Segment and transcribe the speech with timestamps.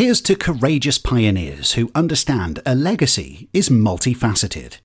[0.00, 4.78] here's to courageous pioneers who understand a legacy is multifaceted.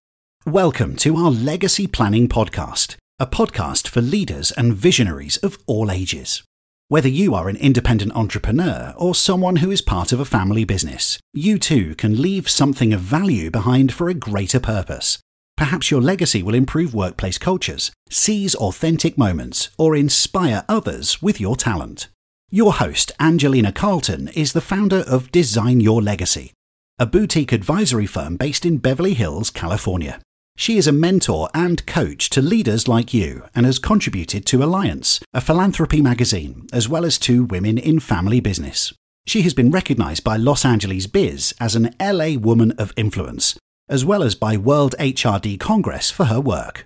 [0.45, 6.43] Welcome to our Legacy Planning Podcast, a podcast for leaders and visionaries of all ages.
[6.89, 11.17] Whether you are an independent entrepreneur or someone who is part of a family business,
[11.33, 15.19] you too can leave something of value behind for a greater purpose.
[15.55, 21.55] Perhaps your legacy will improve workplace cultures, seize authentic moments, or inspire others with your
[21.55, 22.09] talent.
[22.51, 26.53] Your host, Angelina Carlton, is the founder of Design Your Legacy,
[26.99, 30.21] a boutique advisory firm based in Beverly Hills, California.
[30.55, 35.19] She is a mentor and coach to leaders like you and has contributed to Alliance,
[35.33, 38.93] a philanthropy magazine, as well as to Women in Family Business.
[39.25, 43.57] She has been recognized by Los Angeles Biz as an LA Woman of Influence,
[43.89, 46.85] as well as by World HRD Congress for her work.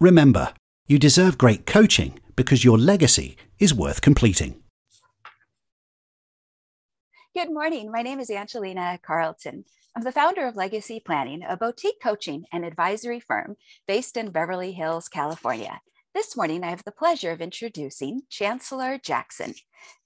[0.00, 0.52] Remember,
[0.86, 4.61] you deserve great coaching because your legacy is worth completing.
[7.34, 7.90] Good morning.
[7.90, 9.64] My name is Angelina Carlton.
[9.96, 13.56] I'm the founder of Legacy Planning, a boutique coaching and advisory firm
[13.88, 15.80] based in Beverly Hills, California.
[16.14, 19.54] This morning, I have the pleasure of introducing Chancellor Jackson.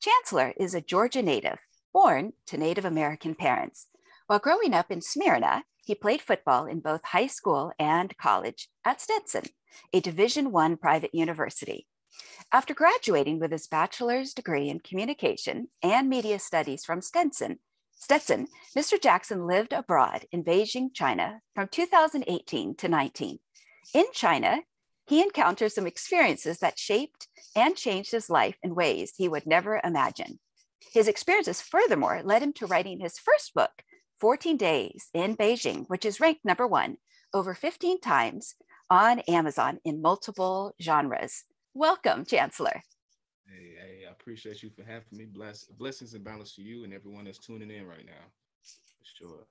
[0.00, 1.58] Chancellor is a Georgia native,
[1.92, 3.88] born to Native American parents.
[4.28, 9.00] While growing up in Smyrna, he played football in both high school and college at
[9.00, 9.46] Stetson,
[9.92, 11.88] a Division I private university.
[12.52, 17.58] After graduating with his bachelor's degree in communication and media studies from Stetson,
[17.98, 19.00] Stetson, Mr.
[19.00, 23.38] Jackson lived abroad in Beijing, China from 2018 to 19.
[23.94, 24.60] In China,
[25.06, 29.80] he encountered some experiences that shaped and changed his life in ways he would never
[29.82, 30.38] imagine.
[30.92, 33.82] His experiences, furthermore, led him to writing his first book,
[34.20, 36.96] 14 Days in Beijing, which is ranked number one
[37.32, 38.54] over 15 times
[38.88, 41.44] on Amazon in multiple genres.
[41.76, 42.82] Welcome, Chancellor.
[43.46, 45.26] Hey, hey, I appreciate you for having me.
[45.26, 48.24] Bless, blessings and balance to you and everyone that's tuning in right now.
[49.02, 49.46] Sure.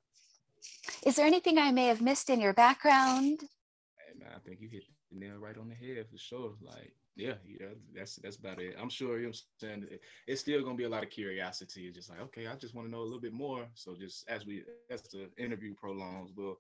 [1.06, 3.42] Is there anything I may have missed in your background?
[3.42, 6.54] Hey, man, I think you hit the nail right on the head for sure.
[6.64, 8.76] Like, yeah, yeah, that's that's about it.
[8.82, 9.86] I'm sure you're saying
[10.26, 11.86] it's still gonna be a lot of curiosity.
[11.86, 13.68] It's just like, okay, I just want to know a little bit more.
[13.76, 16.58] So just as we as the interview prolongs, we'll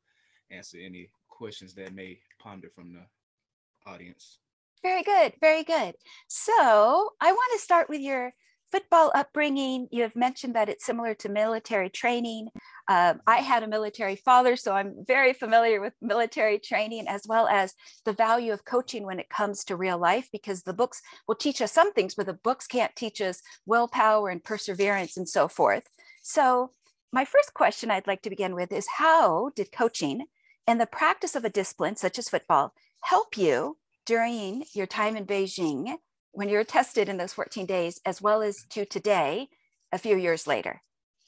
[0.51, 4.37] answer any questions that may ponder from the audience.
[4.83, 5.95] Very good, very good.
[6.27, 8.33] So I want to start with your
[8.71, 9.87] football upbringing.
[9.91, 12.49] You have mentioned that it's similar to military training.
[12.87, 17.47] Um, I had a military father, so I'm very familiar with military training as well
[17.47, 21.35] as the value of coaching when it comes to real life, because the books will
[21.35, 25.47] teach us some things, but the books can't teach us willpower and perseverance and so
[25.47, 25.89] forth.
[26.21, 26.71] So,
[27.13, 30.25] my first question I'd like to begin with is How did coaching
[30.67, 35.25] and the practice of a discipline such as football help you during your time in
[35.25, 35.97] Beijing
[36.31, 39.47] when you were tested in those 14 days, as well as to today,
[39.91, 40.81] a few years later?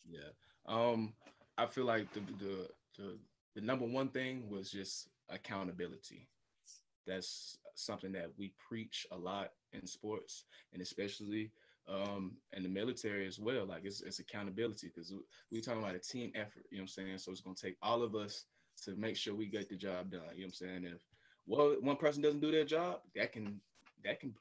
[0.09, 0.29] Yeah.
[0.67, 1.13] Um,
[1.57, 2.67] I feel like the, the,
[2.97, 3.17] the,
[3.55, 6.27] the number one thing was just accountability.
[7.05, 11.51] That's something that we preach a lot in sports and especially
[11.87, 13.65] um, in the military as well.
[13.65, 15.13] Like it's, it's accountability because
[15.51, 17.17] we, are talking about a team effort, you know what I'm saying?
[17.19, 18.43] So it's going to take all of us
[18.83, 20.83] to make sure we get the job done, you know what I'm saying?
[20.83, 21.01] If
[21.47, 23.59] well, one person doesn't do their job, that can
[24.03, 24.33] that can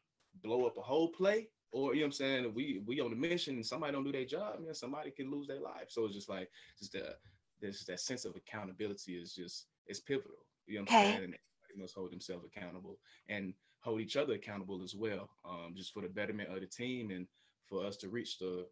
[0.42, 1.48] blow up a whole play.
[1.72, 2.54] Or you know what I'm saying?
[2.54, 5.46] we we on a mission and somebody don't do their job, man, somebody can lose
[5.46, 5.86] their life.
[5.88, 7.14] So it's just like just the
[7.60, 10.46] this that sense of accountability is just it's pivotal.
[10.66, 11.24] You know what I'm saying?
[11.24, 15.30] And everybody must hold themselves accountable and hold each other accountable as well.
[15.44, 17.26] Um, just for the betterment of the team and
[17.66, 18.66] for us to reach the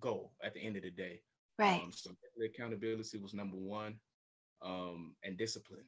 [0.00, 1.20] goal at the end of the day.
[1.58, 1.80] Right.
[1.82, 2.10] Um, so
[2.44, 3.96] accountability was number one,
[4.62, 5.84] um, and discipline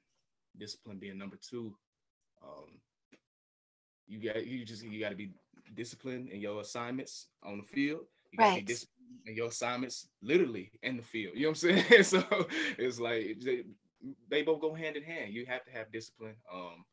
[0.58, 1.74] discipline being number two.
[2.42, 2.80] Um,
[4.06, 5.30] you got you just you got to be
[5.74, 8.02] disciplined in your assignments on the field.
[8.30, 8.66] You got to right.
[8.66, 8.96] be disciplined
[9.26, 11.34] in your assignments literally in the field.
[11.34, 12.02] You know what I'm saying?
[12.04, 12.24] so
[12.78, 13.64] it's like they,
[14.30, 15.32] they both go hand in hand.
[15.32, 16.84] You have to have discipline, um,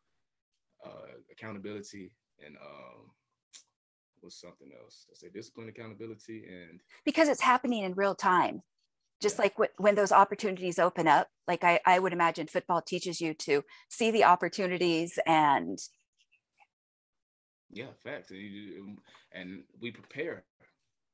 [0.86, 3.12] uh, accountability, and um,
[4.22, 5.06] what's something else?
[5.12, 8.64] I say discipline, accountability, and because it's happening in real time
[9.24, 13.34] just like when those opportunities open up like I, I would imagine football teaches you
[13.36, 15.80] to see the opportunities and
[17.72, 18.98] yeah facts um,
[19.32, 20.44] and we prepare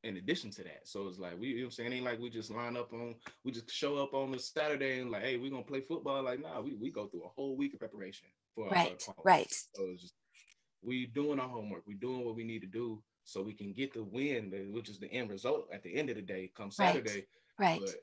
[0.04, 0.82] in addition to that.
[0.86, 1.92] So it's like we you know what i'm saying?
[1.92, 5.00] It ain't like we just line up on we just show up on the saturday
[5.00, 6.24] and like hey we're gonna play football?
[6.24, 9.54] Like nah we, we go through a whole week of preparation for right right.
[9.76, 10.14] So just,
[10.82, 13.94] we doing our homework we doing what we need to do so we can get
[13.94, 17.16] the win which is the end result at the end of the day come saturday
[17.16, 17.28] right
[17.60, 17.82] Right.
[17.84, 17.96] But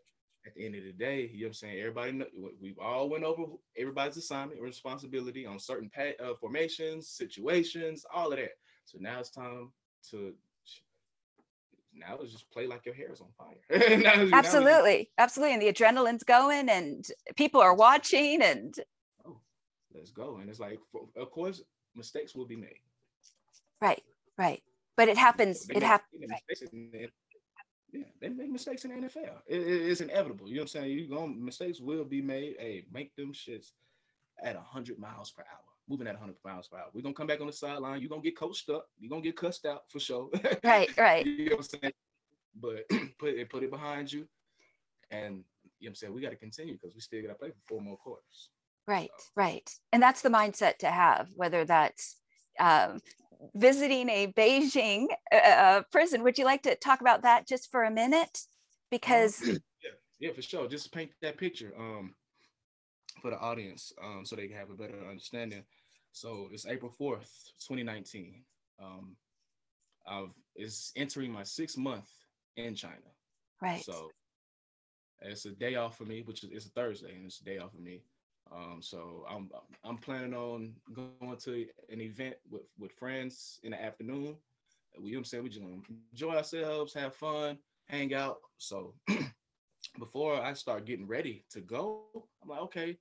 [0.46, 1.80] at the end of the day, you know what I'm saying?
[1.80, 2.26] Everybody, know,
[2.60, 3.44] we've all went over
[3.76, 8.52] everybody's assignment and responsibility on certain pa- uh, formations, situations, all of that.
[8.84, 9.72] So now it's time
[10.10, 10.34] to
[11.98, 13.56] now it's just play like your hair is on fire.
[13.98, 17.06] now, absolutely, now absolutely, and the adrenaline's going, and
[17.36, 18.74] people are watching, and
[19.26, 19.38] oh,
[19.94, 20.38] let's go.
[20.38, 20.78] And it's like,
[21.16, 21.62] of course,
[21.94, 22.80] mistakes will be made.
[23.80, 24.02] Right,
[24.38, 24.62] right,
[24.96, 25.68] but it happens.
[25.70, 26.30] It happens.
[27.92, 29.38] Yeah, they make mistakes in the NFL.
[29.46, 30.48] It, it, it's inevitable.
[30.48, 30.90] You know what I'm saying?
[30.90, 32.56] You going mistakes will be made.
[32.58, 33.72] Hey, make them shits
[34.42, 36.86] at hundred miles per hour moving at 100 miles per hour.
[36.92, 38.00] We're gonna come back on the sideline.
[38.00, 38.88] You're gonna get coached up.
[38.98, 40.28] You're gonna get cussed out for sure.
[40.64, 41.24] Right, right.
[41.26, 41.92] you know what I'm saying?
[42.60, 42.88] But
[43.18, 44.26] put it put it behind you,
[45.10, 45.44] and you know
[45.80, 47.80] what I'm saying we got to continue because we still got to play for four
[47.80, 48.50] more quarters.
[48.88, 49.24] Right, so.
[49.36, 51.28] right, and that's the mindset to have.
[51.34, 52.16] Whether that's
[52.58, 53.00] um,
[53.54, 57.84] visiting a Beijing uh, uh prison, would you like to talk about that just for
[57.84, 58.40] a minute?
[58.90, 59.48] Because um,
[59.82, 59.90] yeah,
[60.20, 60.68] yeah, for sure.
[60.68, 61.72] Just paint that picture.
[61.78, 62.14] Um,
[63.20, 65.64] for the audience um, so they can have a better understanding.
[66.12, 67.30] So it's April 4th,
[67.66, 68.42] 2019.
[68.82, 69.16] Um,
[70.06, 72.08] I've is entering my sixth month
[72.56, 72.94] in China.
[73.60, 73.84] Right.
[73.84, 74.10] So
[75.20, 77.58] it's a day off for me, which is it's a Thursday, and it's a day
[77.58, 78.02] off for me.
[78.54, 79.50] Um, so I'm
[79.84, 84.36] I'm planning on going to an event with with friends in the afternoon.
[85.00, 85.44] We, you know saying?
[85.44, 85.64] We just
[86.12, 88.38] enjoy ourselves, have fun, hang out.
[88.58, 88.94] So
[89.98, 92.04] before I start getting ready to go,
[92.42, 92.98] I'm like, okay,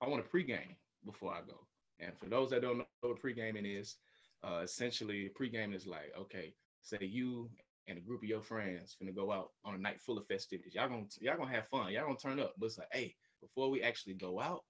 [0.00, 1.66] I want a pregame before I go.
[2.00, 3.96] And for those that don't know what pregaming is,
[4.42, 7.50] uh, essentially pregame is like, okay, say you
[7.86, 10.74] and a group of your friends gonna go out on a night full of festivities.
[10.74, 11.92] Y'all gonna y'all gonna have fun.
[11.92, 12.54] Y'all gonna turn up.
[12.58, 13.14] But it's like, hey,
[13.44, 14.64] before we actually go out,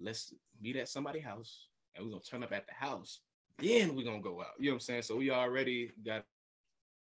[0.00, 3.20] let's meet at somebody's house and we're gonna turn up at the house.
[3.58, 4.54] Then we're gonna go out.
[4.58, 5.02] You know what I'm saying?
[5.02, 6.24] So we already got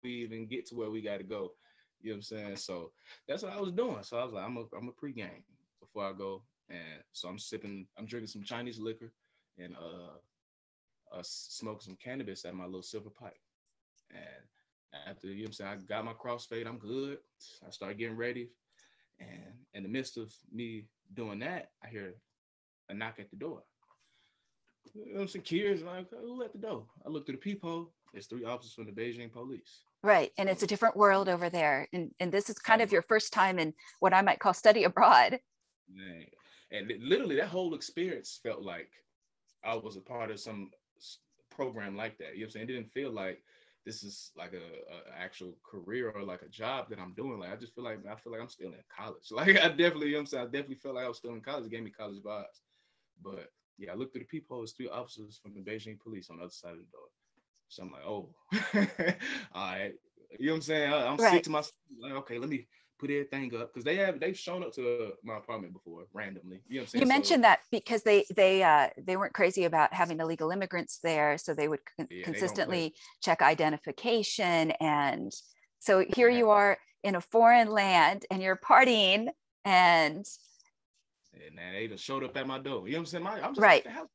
[0.02, 1.52] we even get to where we gotta go.
[2.00, 2.56] You know what I'm saying?
[2.56, 2.92] So
[3.26, 4.02] that's what I was doing.
[4.02, 5.42] So I was like, I'm a I'm a pregame
[5.80, 9.12] before I go and so I'm sipping, I'm drinking some Chinese liquor
[9.58, 13.38] and uh, uh smoking some cannabis at my little silver pipe.
[14.10, 17.18] And after you know what I'm saying, I got my crossfade, I'm good.
[17.66, 18.50] I start getting ready.
[19.20, 22.14] And in the midst of me doing that, I hear
[22.88, 23.62] a knock at the door.
[25.18, 25.44] I'm saying?
[25.44, 26.84] Curious, like, who at the door?
[27.04, 27.92] I look through the peephole.
[28.12, 29.82] There's three officers from the Beijing police.
[30.02, 30.30] Right.
[30.38, 31.88] And it's a different world over there.
[31.92, 34.84] And, and this is kind of your first time in what I might call study
[34.84, 35.40] abroad.
[35.92, 36.26] Man,
[36.70, 38.90] and literally that whole experience felt like
[39.64, 40.70] I was a part of some
[41.50, 42.34] program like that.
[42.34, 42.64] You know what I'm saying?
[42.64, 43.42] It didn't feel like
[43.84, 47.38] this is like a, a, actual career or like a job that I'm doing.
[47.38, 49.24] Like I just feel like I feel like I'm still in college.
[49.30, 50.42] Like I definitely, you know what I'm saying?
[50.44, 51.66] I definitely felt like I was still in college.
[51.66, 52.60] It gave me college vibes.
[53.22, 53.48] But
[53.78, 56.44] yeah, I looked through the peephole, there's three officers from the Beijing police on the
[56.44, 57.08] other side of the door.
[57.68, 58.30] So I'm like, oh,
[59.54, 59.92] all right.
[60.38, 60.92] You know what I'm saying?
[60.92, 61.32] I, am right.
[61.32, 61.62] sick to my
[62.00, 62.66] like, okay, let me
[62.98, 66.60] put everything up because they have they've shown up to my apartment before randomly.
[66.68, 67.02] You know what I'm saying?
[67.02, 71.00] You mentioned so, that because they they uh they weren't crazy about having illegal immigrants
[71.02, 74.72] there, so they would con- yeah, consistently they check identification.
[74.72, 75.32] And
[75.80, 79.28] so here you are in a foreign land and you're partying
[79.64, 80.24] and
[81.34, 82.86] and they just showed up at my door.
[82.86, 83.24] You know what I'm saying?
[83.24, 83.84] My, I'm just right.
[83.86, 84.06] I'm,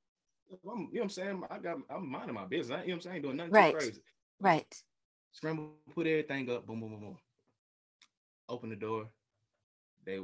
[0.52, 1.44] you know what I'm saying?
[1.52, 2.80] I got I'm minding my business.
[2.80, 3.14] I, you know what I'm saying?
[3.14, 3.78] I ain't doing nothing right.
[3.78, 4.02] crazy.
[4.40, 4.76] Right.
[5.31, 7.18] Scramble, put everything up, boom, boom, boom, boom
[8.50, 9.07] open the door.
[10.06, 10.19] They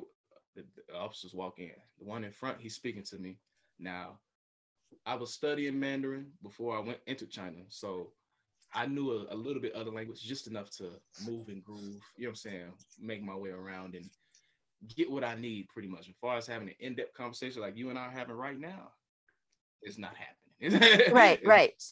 [0.55, 1.71] the, the officers walk in.
[1.99, 3.37] The one in front, he's speaking to me.
[3.79, 4.19] Now,
[5.05, 8.11] I was studying Mandarin before I went into China, so
[8.73, 10.91] I knew a, a, little bit other language, just enough to
[11.25, 12.01] move and groove.
[12.17, 12.71] You know what I'm saying?
[12.99, 14.09] Make my way around and
[14.95, 16.07] get what I need, pretty much.
[16.09, 18.91] As far as having an in-depth conversation like you and I are having right now,
[19.81, 21.11] it's not happening.
[21.13, 21.83] right, right,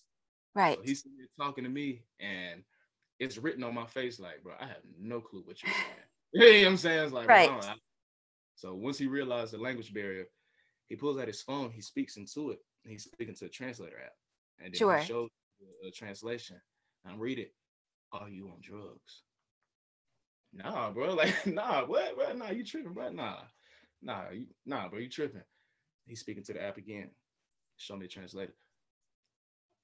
[0.56, 0.78] right.
[0.78, 1.04] So he's
[1.38, 2.64] talking to me, and
[3.20, 6.08] it's written on my face like, bro, I have no clue what you're saying.
[6.42, 7.04] you know what I'm saying?
[7.04, 7.50] It's like, right.
[7.50, 7.76] Well,
[8.56, 10.26] so once he realized the language barrier,
[10.88, 13.98] he pulls out his phone, he speaks into it, and he's speaking to a translator
[14.04, 14.14] app.
[14.60, 14.98] And then sure.
[14.98, 15.30] he shows
[15.86, 16.58] a translation.
[17.06, 17.48] I'm reading,
[18.12, 19.24] Are you on drugs?
[20.54, 21.14] Nah, bro.
[21.16, 22.16] Like, nah, what?
[22.16, 22.34] Bro?
[22.34, 23.10] Nah, you tripping, bro?
[23.10, 23.42] Nah.
[24.02, 25.42] Nah, you, nah, bro, you tripping.
[26.06, 27.10] He's speaking to the app again.
[27.78, 28.54] Show me the translator.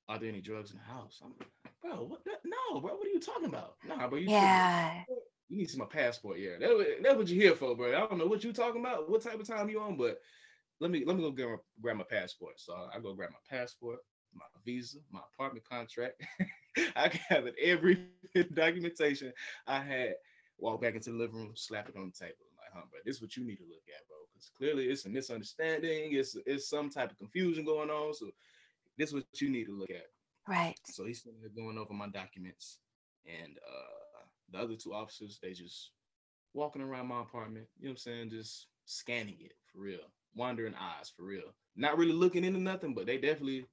[0.07, 1.19] Are there any drugs in the house?
[1.23, 1.33] I'm
[1.81, 2.21] bro, what?
[2.43, 2.95] No, bro.
[2.95, 3.75] What are you talking about?
[3.87, 4.17] Nah, bro.
[4.17, 5.03] You yeah.
[5.05, 6.39] Tripping you need to see my passport.
[6.39, 7.89] Yeah, that, that's what you're here for, bro.
[7.89, 10.19] I don't know what you talking about, what type of time you on, but
[10.79, 12.59] let me let me go grab my, grab my passport.
[12.59, 13.99] So I go grab my passport,
[14.33, 16.21] my visa, my apartment contract.
[16.95, 18.05] I gathered every
[18.53, 19.33] documentation
[19.67, 20.13] I had.
[20.57, 22.35] Walk back into the living room, slap it on the table.
[22.51, 24.17] I'm like, huh, bro, this is what you need to look at, bro.
[24.33, 26.13] Because clearly it's a misunderstanding.
[26.13, 28.13] It's it's some type of confusion going on.
[28.13, 28.27] So
[28.97, 30.07] this is what you need to look at.
[30.47, 30.75] Right.
[30.85, 31.25] So he's
[31.55, 32.79] going over my documents,
[33.25, 33.98] and uh
[34.51, 35.91] the other two officers, they just
[36.53, 38.29] walking around my apartment, you know what I'm saying?
[38.31, 39.99] Just scanning it for real,
[40.35, 41.53] wandering eyes for real.
[41.75, 43.65] Not really looking into nothing, but they definitely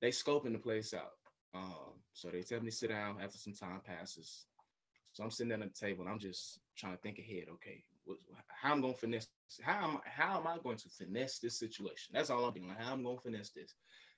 [0.00, 1.12] they scoping the place out.
[1.54, 4.46] Um, so they tell me to sit down after some time passes.
[5.12, 7.44] So I'm sitting at the table and I'm just trying to think ahead.
[7.54, 7.82] Okay,
[8.48, 9.28] how I'm gonna finesse?
[9.62, 12.12] How am how am I going to finesse this situation?
[12.12, 12.68] That's all I'm thinking.
[12.68, 13.74] Like, how I'm gonna finesse this?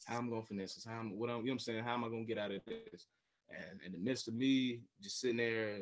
[0.07, 0.85] How I'm gonna finesse this?
[0.85, 1.85] How I'm what I'm you know what I'm saying?
[1.85, 3.07] How am I gonna get out of this?
[3.51, 5.79] And in the midst of me just sitting there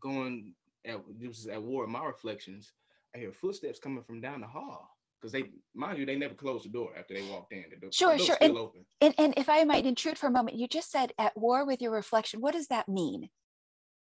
[0.00, 2.72] going at just at war with my reflections,
[3.14, 4.96] I hear footsteps coming from down the hall.
[5.20, 7.64] Because they mind you they never closed the door after they walked in.
[7.68, 8.38] The door, sure the sure.
[8.40, 8.56] and,
[9.02, 11.82] and, and if i might intrude for a moment you just said at war with
[11.82, 13.28] your reflection what does that mean?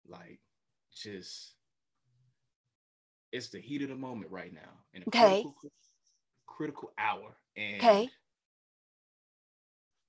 [0.08, 0.40] Like
[0.96, 1.54] just
[3.32, 4.62] it's the heat of the moment right now.
[4.94, 5.44] And okay.
[5.44, 5.56] critical,
[6.48, 7.38] critical hour.
[7.56, 8.10] And okay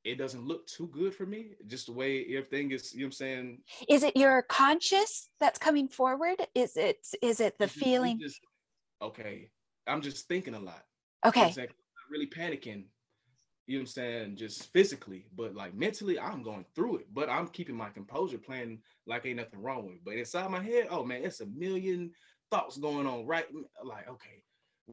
[0.04, 3.08] it doesn't look too good for me just the way everything is you know what
[3.08, 3.58] i'm saying?
[3.88, 6.36] Is it your conscious that's coming forward?
[6.54, 8.20] Is it is it the it's feeling?
[8.20, 8.40] just,
[9.02, 9.50] okay
[9.86, 10.82] i'm just thinking a lot.
[11.26, 11.50] Okay.
[11.56, 11.66] you know
[12.10, 12.84] really panicking
[13.66, 17.30] you know what i'm saying just physically but like mentally i'm going through it but
[17.30, 20.00] i'm keeping my composure playing like ain't nothing wrong with it.
[20.04, 22.10] But inside my head oh man it's a million
[22.50, 23.46] thoughts going on right
[23.82, 24.42] like okay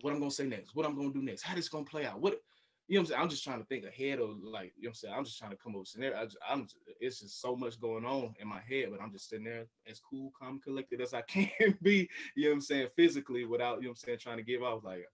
[0.02, 0.74] what i'm gonna say next?
[0.74, 1.44] What i'm gonna do next?
[1.44, 2.22] How this gonna play out?
[2.22, 2.40] What
[2.88, 3.22] you know what I'm saying?
[3.22, 5.14] I'm just trying to think ahead of like, you know what I'm saying?
[5.18, 6.18] I'm just trying to come up with scenario.
[6.18, 6.68] I am
[7.00, 10.00] it's just so much going on in my head, but I'm just sitting there as
[10.00, 13.84] cool, calm, collected as I can be, you know what I'm saying, physically without, you
[13.84, 15.06] know what I'm saying, trying to give off like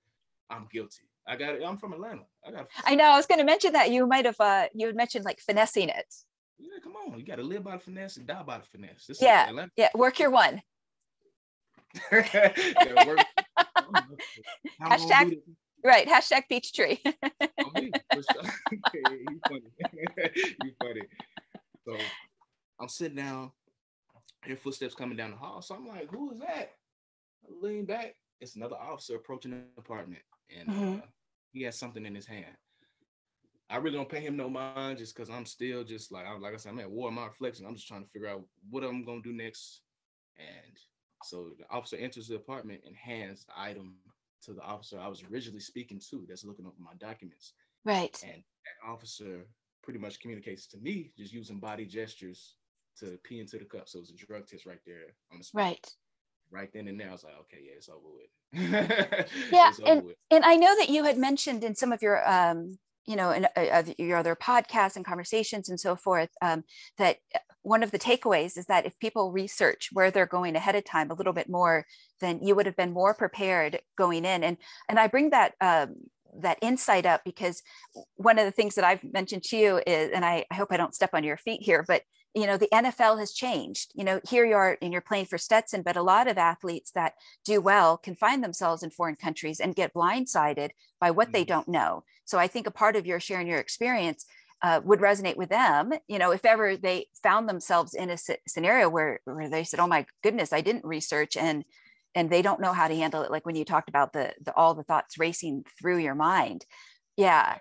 [0.49, 1.03] I'm guilty.
[1.27, 1.63] I got it.
[1.65, 2.23] I'm from Atlanta.
[2.45, 3.05] I got I know.
[3.05, 5.89] I was going to mention that you might have uh you had mentioned like finessing
[5.89, 6.13] it.
[6.57, 7.19] Yeah, come on.
[7.19, 9.05] You got to live by the finesse and die by the finesse.
[9.07, 9.89] This yeah, yeah.
[9.93, 10.61] Work your one.
[12.11, 13.19] yeah, work.
[14.81, 15.37] Hashtag
[15.83, 16.07] Right.
[16.07, 17.01] Hashtag peach tree.
[17.05, 19.61] oh, me, you funny.
[20.63, 21.01] you funny.
[21.85, 21.95] So
[22.79, 23.51] I'm sitting down,
[24.45, 25.61] hear footsteps coming down the hall.
[25.61, 26.73] So I'm like, who is that?
[27.45, 28.15] I lean back.
[28.41, 30.21] It's another officer approaching the apartment.
[30.57, 30.95] And mm-hmm.
[30.95, 31.05] uh,
[31.51, 32.55] he has something in his hand.
[33.69, 36.53] I really don't pay him no mind just because I'm still just like I'm like
[36.53, 37.65] I said, I'm at war my reflection.
[37.65, 39.81] I'm just trying to figure out what I'm gonna do next.
[40.37, 40.77] And
[41.23, 43.95] so the officer enters the apartment and hands the item
[44.47, 47.53] to the officer I was originally speaking to that's looking over my documents.
[47.85, 48.17] Right.
[48.23, 49.45] And that officer
[49.83, 52.55] pretty much communicates to me just using body gestures
[52.99, 53.87] to pee into the cup.
[53.87, 55.63] So it's a drug test right there on the spot.
[55.63, 55.91] Right.
[56.49, 59.31] Right then and there, I was like, okay, yeah, it's over with.
[59.51, 60.15] yeah, and, with.
[60.31, 63.47] and I know that you had mentioned in some of your um, you know, in
[63.55, 66.63] uh, your other podcasts and conversations and so forth, um,
[66.97, 67.17] that
[67.63, 71.09] one of the takeaways is that if people research where they're going ahead of time
[71.09, 71.85] a little bit more,
[72.21, 74.43] then you would have been more prepared going in.
[74.43, 74.57] And
[74.89, 75.95] and I bring that um,
[76.39, 77.63] that insight up because
[78.15, 80.77] one of the things that I've mentioned to you is, and I, I hope I
[80.77, 82.03] don't step on your feet here, but
[82.33, 83.91] you know the NFL has changed.
[83.95, 86.91] You know, here you are and you're playing for Stetson, but a lot of athletes
[86.91, 87.13] that
[87.45, 91.33] do well can find themselves in foreign countries and get blindsided by what mm-hmm.
[91.33, 92.03] they don't know.
[92.25, 94.25] So I think a part of your sharing your experience
[94.61, 98.17] uh, would resonate with them you know if ever they found themselves in a
[98.47, 101.63] scenario where, where they said oh my goodness i didn't research and
[102.15, 104.53] and they don't know how to handle it like when you talked about the, the
[104.55, 106.65] all the thoughts racing through your mind
[107.17, 107.57] yeah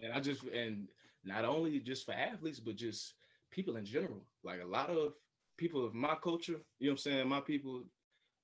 [0.00, 0.88] and i just and
[1.24, 3.14] not only just for athletes but just
[3.54, 5.12] people in general like a lot of
[5.56, 7.84] people of my culture you know what i'm saying my people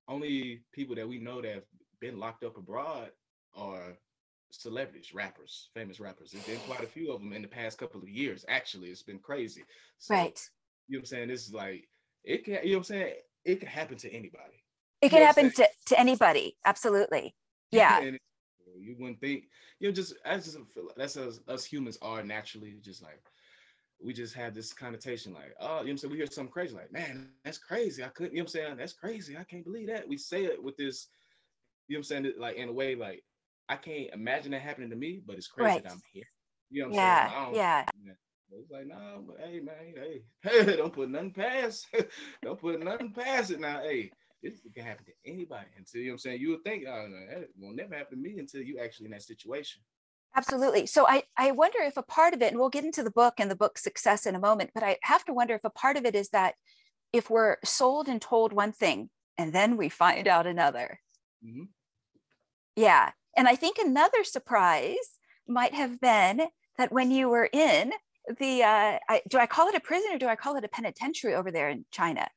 [0.08, 1.64] only people that we know that have
[2.00, 3.10] been locked up abroad
[3.54, 3.96] are
[4.52, 6.30] celebrities, rappers, famous rappers.
[6.30, 8.44] There's been quite a few of them in the past couple of years.
[8.48, 9.64] Actually, it's been crazy.
[9.98, 10.50] So, right.
[10.88, 11.28] You know what I'm saying?
[11.28, 11.88] This is like
[12.24, 12.54] it can.
[12.54, 13.14] You know what I'm saying?
[13.44, 14.64] It can happen to anybody.
[15.00, 16.56] It can happen to, to anybody.
[16.64, 17.34] Absolutely.
[17.72, 18.00] Yeah.
[18.00, 19.44] You wouldn't think.
[19.78, 23.22] You know, just I just feel like that's us, us humans are naturally just like
[24.02, 26.12] we just have this connotation like, oh, you know what I'm saying?
[26.12, 28.02] We hear something crazy, like, man, that's crazy.
[28.02, 28.76] I couldn't, you know what I'm saying?
[28.76, 29.36] That's crazy.
[29.36, 30.08] I can't believe that.
[30.08, 31.08] We say it with this,
[31.88, 32.32] you know what I'm saying?
[32.38, 33.22] Like in a way, like,
[33.68, 35.82] I can't imagine that happening to me, but it's crazy right.
[35.82, 36.24] that I'm here.
[36.70, 37.54] You know what I'm yeah, saying?
[37.54, 37.84] Yeah.
[38.52, 41.86] It's like, nah, but hey, man, hey, hey, don't put nothing past,
[42.42, 43.80] don't put nothing past it now.
[43.80, 44.10] Hey,
[44.42, 46.40] this can happen to anybody until you know what I'm saying.
[46.40, 49.12] You would think, oh, no, that will never happen to me until you actually in
[49.12, 49.82] that situation.
[50.36, 50.86] Absolutely.
[50.86, 53.34] So I, I wonder if a part of it, and we'll get into the book
[53.38, 55.96] and the book's success in a moment, but I have to wonder if a part
[55.96, 56.54] of it is that
[57.12, 61.00] if we're sold and told one thing and then we find out another.
[61.44, 61.64] Mm-hmm.
[62.76, 63.10] Yeah.
[63.36, 65.18] And I think another surprise
[65.48, 66.42] might have been
[66.78, 67.92] that when you were in
[68.38, 70.68] the, uh, I, do I call it a prison or do I call it a
[70.68, 72.28] penitentiary over there in China?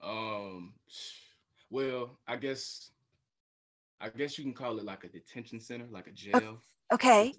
[0.00, 0.74] Um,
[1.70, 2.90] well, I guess,
[4.00, 6.58] I guess you can call it like a detention center, like a jail.
[6.92, 7.34] Okay.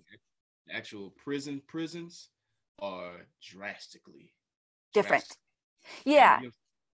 [0.68, 2.30] The actual prison prisons
[2.80, 4.34] are drastically
[4.94, 5.24] different.
[5.24, 5.38] Drastic.
[6.06, 6.42] Yeah.
[6.42, 6.52] You,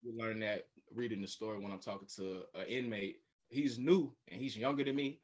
[0.03, 3.17] you learn that reading the story when I'm talking to an inmate.
[3.49, 5.21] He's new and he's younger than me.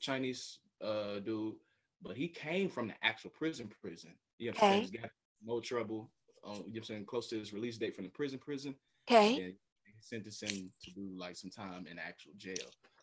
[0.00, 1.54] Chinese uh, dude,
[2.02, 4.14] but he came from the actual prison prison.
[4.38, 4.80] You know, okay.
[4.80, 5.10] he's got
[5.44, 6.10] no trouble.
[6.46, 8.74] Um, you know, saying close to his release date from the prison prison,
[9.08, 9.36] Okay.
[9.36, 9.54] And
[10.00, 12.54] sentenced him to do like some time in actual jail.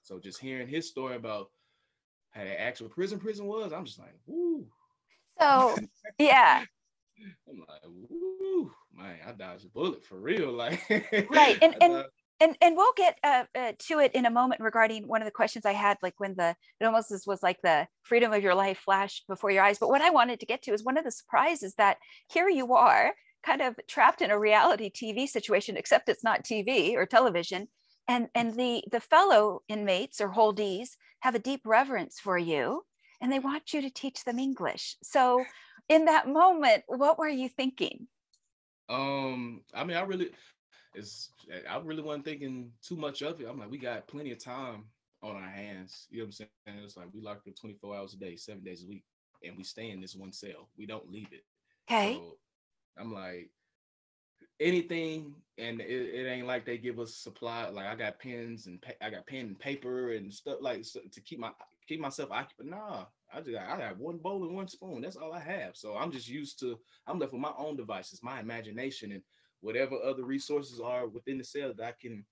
[0.04, 1.50] So just hearing his story about
[2.32, 4.68] how the actual prison prison was, I'm just like, woo.
[5.40, 5.78] So
[6.20, 6.64] yeah.
[7.50, 10.52] I'm like, woo, man, I dodged a bullet for real.
[10.52, 10.82] Like
[11.30, 11.58] right.
[11.62, 12.06] And and
[12.42, 15.32] and and we'll get uh, uh, to it in a moment regarding one of the
[15.32, 18.80] questions I had, like when the it almost was like the freedom of your life
[18.80, 19.78] flashed before your eyes.
[19.80, 22.74] But what I wanted to get to is one of the surprises that here you
[22.74, 27.68] are, kind of trapped in a reality TV situation, except it's not TV or television,
[28.08, 32.84] and and the the fellow inmates or holdees have a deep reverence for you,
[33.22, 34.98] and they want you to teach them English.
[35.04, 35.44] So,
[35.90, 38.08] in that moment, what were you thinking?
[38.90, 40.32] Um, I mean, I really
[40.96, 41.32] it's
[41.70, 43.48] I really wasn't thinking too much of it.
[43.48, 44.86] I'm like, we got plenty of time
[45.22, 46.08] on our hands.
[46.10, 46.84] You know what I'm saying?
[46.84, 49.04] It's like we locked up 24 hours a day, seven days a week,
[49.44, 50.70] and we stay in this one cell.
[50.78, 51.44] We don't leave it.
[51.90, 52.16] Okay.
[52.16, 52.38] So
[52.98, 53.50] I'm like,
[54.64, 57.68] anything, and it, it, ain't like they give us supply.
[57.70, 61.02] Like I got pens and pa- I got pen and paper and stuff like so,
[61.12, 61.52] to keep my
[61.88, 62.68] keep myself occupied.
[62.68, 65.02] Nah, I just I got one bowl and one spoon.
[65.02, 65.76] That's all I have.
[65.76, 66.80] So I'm just used to.
[67.08, 69.22] I'm left with my own devices, my imagination, and
[69.62, 72.26] whatever other resources are within the cell that I can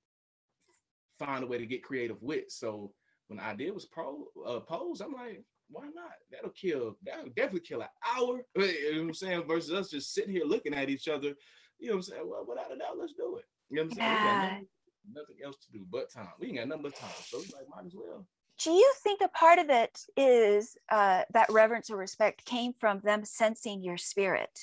[1.20, 2.46] find a way to get creative with.
[2.50, 2.94] So
[3.28, 6.14] when the idea was pro uh, posed, I'm like, why not?
[6.30, 6.98] That'll kill.
[7.04, 8.42] That'll definitely kill an hour.
[8.56, 9.44] You know what I'm saying?
[9.48, 11.34] Versus us just sitting here looking at each other.
[11.82, 12.22] You know what I'm saying?
[12.26, 13.46] Well, without a doubt, let's do it.
[13.70, 14.12] You know what I'm saying?
[14.12, 14.44] Yeah.
[14.44, 14.68] Nothing,
[15.14, 16.30] nothing, else to do but time.
[16.40, 17.10] We ain't got nothing but time.
[17.26, 18.26] So it's like, might as well.
[18.64, 23.02] Do you think a part of it is uh, that reverence or respect came from
[23.04, 24.58] them sensing your spirit?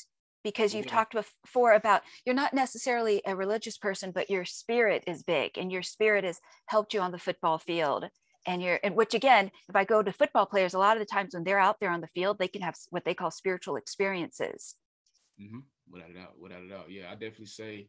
[0.44, 0.92] because you've yeah.
[0.92, 5.72] talked before about you're not necessarily a religious person but your spirit is big and
[5.72, 8.04] your spirit has helped you on the football field
[8.46, 11.12] and you're and which again if i go to football players a lot of the
[11.12, 13.76] times when they're out there on the field they can have what they call spiritual
[13.76, 14.76] experiences
[15.40, 15.58] mm-hmm.
[15.90, 16.90] Without a doubt without a doubt.
[16.90, 17.88] Yeah i definitely say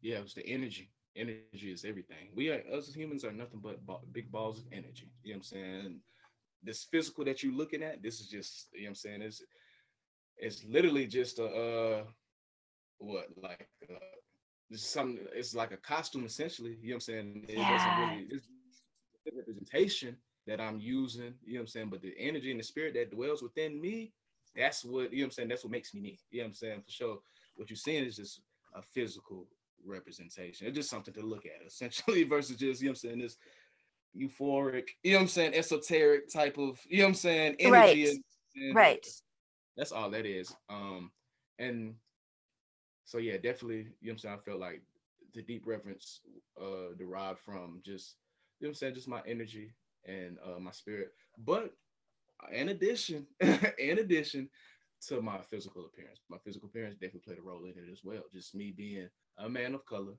[0.00, 0.90] yeah it's the energy.
[1.16, 2.30] Energy is everything.
[2.36, 5.10] We are us as humans are nothing but big balls of energy.
[5.22, 6.00] You know what i'm saying?
[6.62, 9.22] This physical that you're looking at this is just you know what i'm saying?
[9.22, 9.42] Is
[10.36, 12.02] it's literally just a uh
[12.98, 13.94] what like uh,
[14.72, 16.76] something it's like a costume essentially.
[16.80, 17.44] You know what i'm saying?
[17.48, 17.70] It yeah.
[17.70, 18.46] doesn't really it's
[19.36, 20.16] representation
[20.46, 21.34] that i'm using.
[21.44, 21.90] You know what i'm saying?
[21.90, 24.12] But the energy and the spirit that dwells within me
[24.56, 26.48] that's what you know what i'm saying that's what makes me me you know what
[26.48, 27.18] i'm saying for sure
[27.56, 28.40] what you're seeing is just
[28.74, 29.46] a physical
[29.84, 33.18] representation it's just something to look at essentially versus just you know what i'm saying
[33.18, 33.36] this
[34.16, 38.04] euphoric you know what i'm saying esoteric type of you know what i'm saying energy
[38.04, 38.16] right.
[38.56, 39.06] And, right
[39.76, 40.54] that's all that is.
[40.68, 41.10] Um,
[41.58, 41.94] and
[43.04, 44.34] so yeah, definitely, you know what I'm saying?
[44.34, 44.82] I felt like
[45.34, 46.20] the deep reverence
[46.60, 48.16] uh derived from just,
[48.58, 49.72] you know what I'm saying, just my energy
[50.04, 51.12] and uh my spirit.
[51.38, 51.72] But
[52.52, 53.26] in addition,
[53.78, 54.48] in addition
[55.08, 58.22] to my physical appearance, my physical appearance definitely played a role in it as well.
[58.32, 60.14] Just me being a man of color.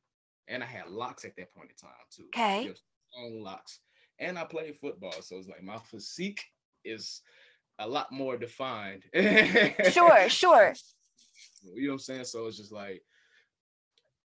[0.47, 2.25] And I had locks at that point in time too.
[2.36, 2.67] Okay.
[2.67, 2.84] Just
[3.15, 3.79] long locks.
[4.19, 5.21] And I played football.
[5.21, 6.43] So it's like my physique
[6.84, 7.21] is
[7.79, 9.03] a lot more defined.
[9.91, 10.73] sure, sure.
[11.63, 12.25] You know what I'm saying?
[12.25, 13.01] So it's just like,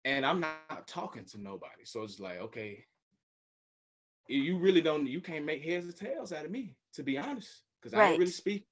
[0.05, 1.83] and I'm not talking to nobody.
[1.83, 2.85] So it's like, okay,
[4.27, 7.63] you really don't, you can't make heads or tails out of me, to be honest.
[7.83, 8.01] Cause right.
[8.01, 8.65] I don't really speak.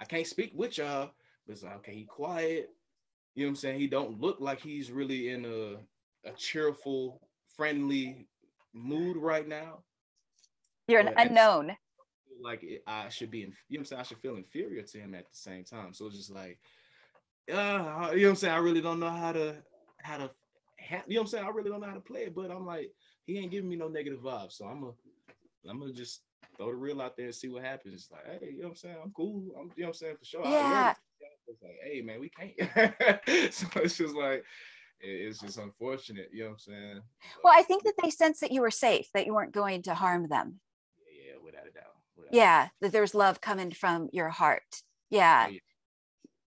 [0.00, 1.10] I can't speak with y'all.
[1.46, 2.70] But it's like, okay, he quiet.
[3.34, 3.80] You know what I'm saying?
[3.80, 7.20] He don't look like he's really in a, a cheerful,
[7.56, 8.26] friendly
[8.74, 9.78] mood right now.
[10.88, 11.76] You're an unknown
[12.40, 14.00] like I should be, in, you know what I'm saying?
[14.00, 15.92] I should feel inferior to him at the same time.
[15.92, 16.58] So it's just like,
[17.50, 18.54] uh, you know what I'm saying?
[18.54, 19.56] I really don't know how to,
[20.02, 20.30] how to,
[21.06, 21.44] you know what I'm saying?
[21.44, 22.90] I really don't know how to play it, but I'm like,
[23.24, 24.52] he ain't giving me no negative vibes.
[24.52, 24.92] So I'm gonna,
[25.68, 26.22] I'm gonna just
[26.58, 27.94] throw the real out there and see what happens.
[27.94, 28.96] It's like, hey, you know what I'm saying?
[29.02, 29.42] I'm cool.
[29.58, 30.16] I'm, you know what I'm saying?
[30.18, 30.42] For sure.
[30.44, 30.94] Yeah.
[31.46, 32.54] It's like, hey, man, we can't.
[33.54, 34.44] so it's just like,
[35.00, 37.00] it's just unfortunate, you know what I'm saying?
[37.42, 39.94] Well, I think that they sense that you were safe, that you weren't going to
[39.94, 40.60] harm them
[41.28, 41.94] yeah without a doubt.
[42.16, 42.70] Without yeah, a doubt.
[42.80, 44.62] that there's love coming from your heart
[45.10, 45.46] yeah.
[45.48, 45.58] Oh, yeah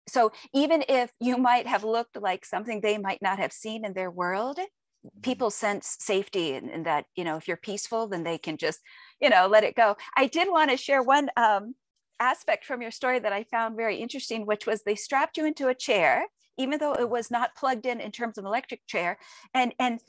[0.08, 3.94] so even if you might have looked like something they might not have seen in
[3.94, 5.22] their world mm-hmm.
[5.22, 8.80] people sense safety and, that you know if you're peaceful then they can just
[9.22, 11.76] you know let it go i did want to share one um,
[12.20, 15.68] aspect from your story that i found very interesting which was they strapped you into
[15.68, 16.26] a chair
[16.58, 19.18] even though it was not plugged in in terms of electric chair
[19.54, 20.00] and and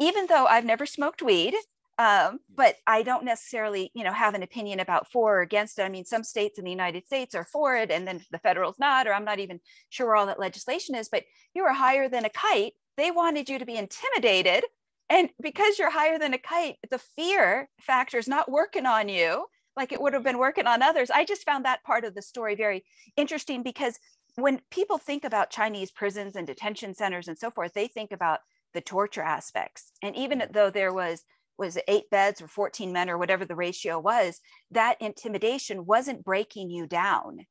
[0.00, 1.54] even though i've never smoked weed
[2.00, 5.82] um, but I don't necessarily, you know, have an opinion about for or against it.
[5.82, 8.78] I mean, some states in the United States are for it, and then the federal's
[8.78, 11.10] not, or I'm not even sure where all that legislation is.
[11.12, 12.72] But you were higher than a kite.
[12.96, 14.64] They wanted you to be intimidated,
[15.10, 19.46] and because you're higher than a kite, the fear factor is not working on you
[19.76, 21.10] like it would have been working on others.
[21.10, 22.84] I just found that part of the story very
[23.16, 23.98] interesting because
[24.36, 28.40] when people think about Chinese prisons and detention centers and so forth, they think about
[28.74, 29.92] the torture aspects.
[30.02, 31.22] And even though there was
[31.58, 36.70] was eight beds or 14 men or whatever the ratio was, that intimidation wasn't breaking
[36.70, 37.44] you down.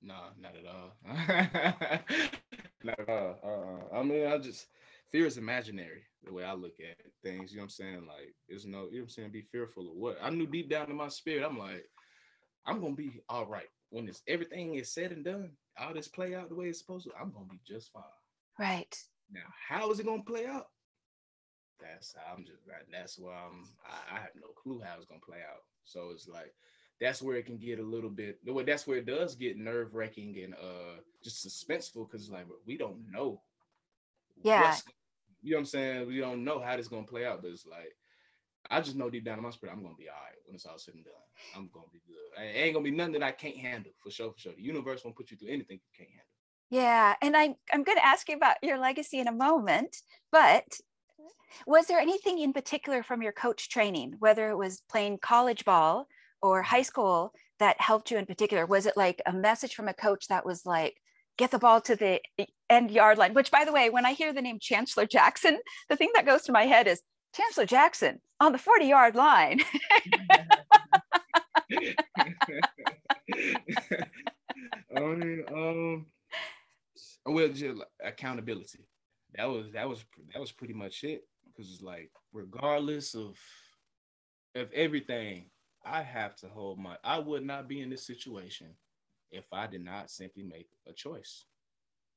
[0.00, 1.98] No, not at all.
[2.84, 3.38] not at all.
[3.92, 4.68] Uh, I mean, I just
[5.14, 7.52] fear is imaginary the way I look at things.
[7.52, 8.06] You know what I'm saying?
[8.08, 9.30] Like, there's no, you know what I'm saying?
[9.30, 10.18] Be fearful of what?
[10.20, 11.84] I knew deep down in my spirit, I'm like,
[12.66, 15.50] I'm gonna be all right when it's everything is said and done.
[15.78, 17.12] All this play out the way it's supposed to.
[17.20, 18.02] I'm gonna be just fine.
[18.58, 18.96] Right.
[19.30, 20.66] Now, how is it gonna play out?
[21.80, 25.38] That's I'm just that's why I'm I, I have no clue how it's gonna play
[25.48, 25.62] out.
[25.84, 26.52] So it's like
[27.00, 30.36] that's where it can get a little bit that's where it does get nerve wracking
[30.42, 33.42] and uh just suspenseful because like we don't know
[34.42, 34.76] yeah
[35.44, 36.06] you know what i'm saying?
[36.06, 37.94] We don't know how this gonna play out but it's like
[38.70, 40.66] i just know deep down in my spirit i'm gonna be all right when it's
[40.66, 41.14] all said and done.
[41.54, 42.42] I'm gonna be good.
[42.42, 44.52] It ain't gonna be nothing that i can't handle for sure for sure.
[44.56, 46.26] The universe won't put you through anything you can't handle.
[46.70, 49.96] Yeah and I, i'm going to ask you about your legacy in a moment
[50.32, 50.64] but
[51.66, 56.08] was there anything in particular from your coach training whether it was playing college ball
[56.44, 56.84] or high mm-hmm.
[56.84, 58.66] school that helped you in particular?
[58.66, 60.96] Was it like a message from a coach that was like,
[61.38, 62.20] get the ball to the
[62.74, 63.34] end yard line?
[63.34, 65.58] Which, by the way, when I hear the name Chancellor Jackson,
[65.88, 67.02] the thing that goes to my head is
[67.34, 69.60] Chancellor Jackson on the 40 yard line.
[74.96, 75.00] I
[75.52, 76.06] um,
[77.26, 78.86] well, just accountability.
[79.36, 81.22] That was that was that was pretty much it.
[81.46, 83.38] Because it's like, regardless of
[84.54, 85.50] of everything,
[85.84, 86.96] I have to hold my.
[87.02, 88.68] I would not be in this situation
[89.30, 91.44] if I did not simply make a choice.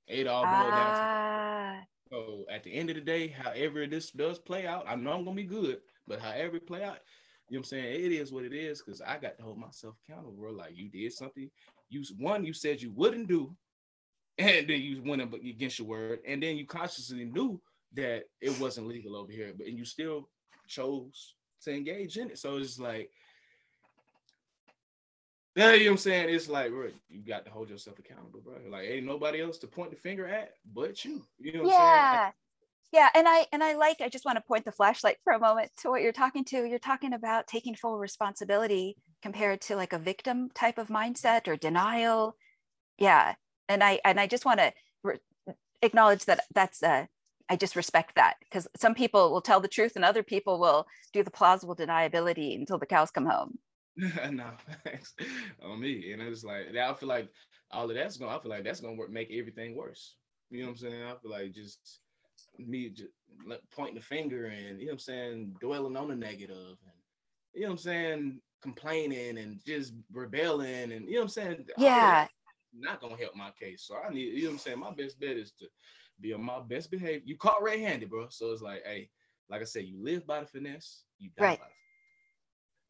[0.08, 1.02] It all boiled down to.
[1.02, 1.80] Ah.
[2.10, 5.26] So at the end of the day, however this does play out, I know I'm
[5.26, 7.00] gonna be good, but however it play out,
[7.50, 8.06] you know what I'm saying?
[8.06, 10.34] It is what it is because I got to hold myself accountable.
[10.34, 10.52] Bro.
[10.52, 11.50] Like you did something,
[11.90, 13.56] you one you said you wouldn't do,
[14.38, 17.60] and then you went against your word, and then you consciously knew
[17.94, 20.30] that it wasn't legal over here, but and you still
[20.68, 22.38] chose to engage in it.
[22.38, 23.10] So it's like
[25.58, 26.30] yeah, you know what I'm saying?
[26.30, 28.56] It's like, bro, you got to hold yourself accountable, bro.
[28.70, 31.24] Like, ain't nobody else to point the finger at but you.
[31.40, 32.10] You know what yeah.
[32.12, 32.34] I'm saying?
[32.94, 35.40] Yeah, and I and I like I just want to point the flashlight for a
[35.40, 36.66] moment to what you're talking to.
[36.66, 41.58] You're talking about taking full responsibility compared to like a victim type of mindset or
[41.58, 42.36] denial.
[42.98, 43.34] Yeah,
[43.68, 44.72] and I and I just want to
[45.04, 45.20] re-
[45.82, 47.08] acknowledge that that's uh
[47.50, 50.86] I just respect that because some people will tell the truth and other people will
[51.14, 53.58] do the plausible deniability until the cows come home.
[54.32, 54.52] no,
[54.84, 55.16] thanks.
[55.64, 56.12] on me.
[56.12, 57.30] And it's like I feel like
[57.72, 58.36] all of that's gonna.
[58.36, 60.16] I feel like that's gonna work, make everything worse.
[60.50, 61.04] You know what I'm saying?
[61.04, 62.00] I feel like just
[62.58, 63.10] me just
[63.72, 66.98] pointing the finger and you know what I'm saying, dwelling on the negative and
[67.54, 71.66] you know what I'm saying, complaining and just rebelling and you know what I'm saying.
[71.78, 72.28] Yeah.
[72.78, 73.84] Not gonna help my case.
[73.88, 74.80] So I need, you know what I'm saying.
[74.80, 75.66] My best bet is to
[76.22, 77.22] be on my best behavior.
[77.26, 78.28] You caught red-handed, bro.
[78.30, 79.10] So it's like, hey,
[79.50, 81.60] like I said, you live by the finesse, you die right.
[81.60, 81.87] by the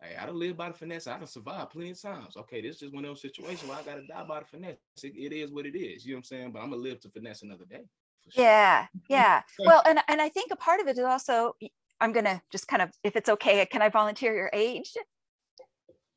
[0.01, 1.07] Hey, I don't live by the finesse.
[1.07, 2.37] I don't survive plenty of times.
[2.37, 4.77] Okay, this is just one of those situations where I gotta die by the finesse.
[5.03, 6.05] It, it is what it is.
[6.05, 6.51] You know what I'm saying?
[6.51, 7.83] But I'm gonna live to finesse another day.
[8.29, 8.43] Sure.
[8.43, 9.41] Yeah, yeah.
[9.59, 11.53] well, and and I think a part of it is also
[11.99, 14.93] I'm gonna just kind of, if it's okay, can I volunteer your age?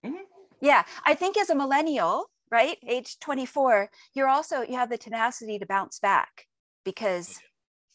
[0.04, 0.16] Mm-hmm.
[0.60, 5.58] Yeah, I think as a millennial, right, age 24, you're also you have the tenacity
[5.58, 6.46] to bounce back
[6.84, 7.46] because, oh,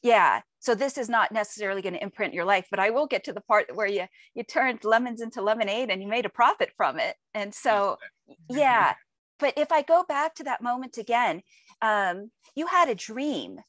[0.02, 3.24] yeah, so this is not necessarily going to imprint your life but i will get
[3.24, 6.72] to the part where you you turned lemons into lemonade and you made a profit
[6.76, 7.16] from it.
[7.34, 7.98] And so
[8.50, 8.94] yeah.
[9.38, 11.42] But if i go back to that moment again
[11.82, 13.60] um, you had a dream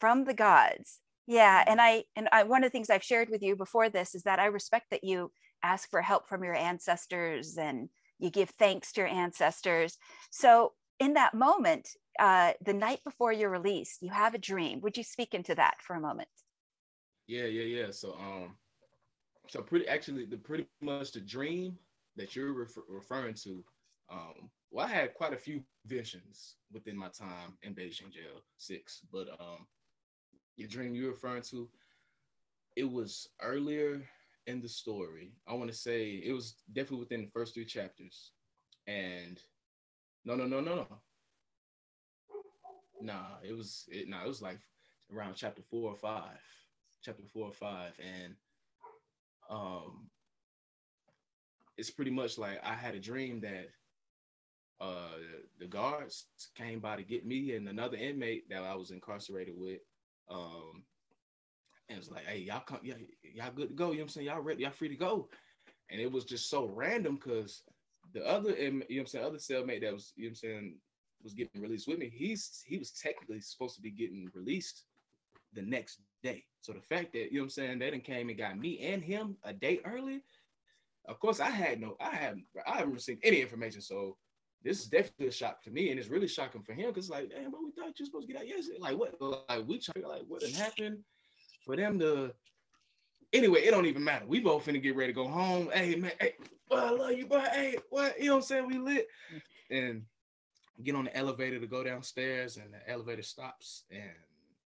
[0.00, 1.00] from the gods.
[1.26, 4.14] Yeah and i and i one of the things i've shared with you before this
[4.14, 5.30] is that i respect that you
[5.62, 9.98] ask for help from your ancestors and you give thanks to your ancestors.
[10.30, 14.80] So in that moment uh, the night before you're released, you have a dream.
[14.80, 16.28] Would you speak into that for a moment?
[17.26, 17.90] Yeah, yeah, yeah.
[17.90, 18.56] So, um,
[19.48, 21.78] so pretty actually, the pretty much the dream
[22.16, 23.64] that you're refer- referring to.
[24.10, 29.00] Um, well, I had quite a few visions within my time in Beijing jail six,
[29.12, 29.66] but um,
[30.56, 31.68] your dream you're referring to,
[32.76, 34.02] it was earlier
[34.46, 35.32] in the story.
[35.46, 38.32] I want to say it was definitely within the first three chapters,
[38.86, 39.40] and
[40.24, 40.86] no, no, no, no, no.
[43.02, 44.08] Nah, it was it.
[44.08, 44.60] Nah, it was like
[45.12, 46.38] around chapter four or five,
[47.02, 48.36] chapter four or five, and
[49.50, 50.08] um,
[51.76, 53.68] it's pretty much like I had a dream that
[54.80, 55.18] uh
[55.58, 59.80] the guards came by to get me and another inmate that I was incarcerated with.
[60.30, 60.84] Um,
[61.88, 63.86] and it's like, hey, y'all come, yeah, y'all good to go.
[63.86, 64.26] You know what I'm saying?
[64.26, 64.62] Y'all ready?
[64.62, 65.28] Y'all free to go.
[65.90, 67.62] And it was just so random because
[68.14, 70.34] the other, you know what I'm saying, other cellmate that was, you know what I'm
[70.36, 70.78] saying,
[71.22, 74.84] was getting released with me, he's he was technically supposed to be getting released
[75.54, 76.44] the next day.
[76.60, 79.02] So the fact that you know I'm saying they didn't came and got me and
[79.02, 80.22] him a day early.
[81.06, 83.80] Of course, I had no, I haven't, I haven't received any information.
[83.80, 84.16] So
[84.62, 87.30] this is definitely a shock to me, and it's really shocking for him because like,
[87.30, 88.78] damn, but we thought you were supposed to get out yesterday.
[88.78, 89.20] Like what?
[89.20, 90.98] Like we try like what happened
[91.64, 92.32] for them to.
[93.32, 94.26] Anyway, it don't even matter.
[94.26, 95.70] We both finna get ready to go home.
[95.72, 96.34] Hey man, hey,
[96.68, 98.18] boy, I love you, but hey, what?
[98.18, 98.66] You know what I'm saying?
[98.68, 99.08] We lit,
[99.70, 100.02] and
[100.82, 104.10] get on the elevator to go downstairs, and the elevator stops, and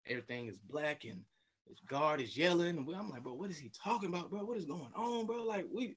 [0.07, 1.21] everything is black, and
[1.67, 2.77] his guard is yelling.
[2.77, 4.45] And I'm like, bro, what is he talking about, bro?
[4.45, 5.43] What is going on, bro?
[5.43, 5.95] Like we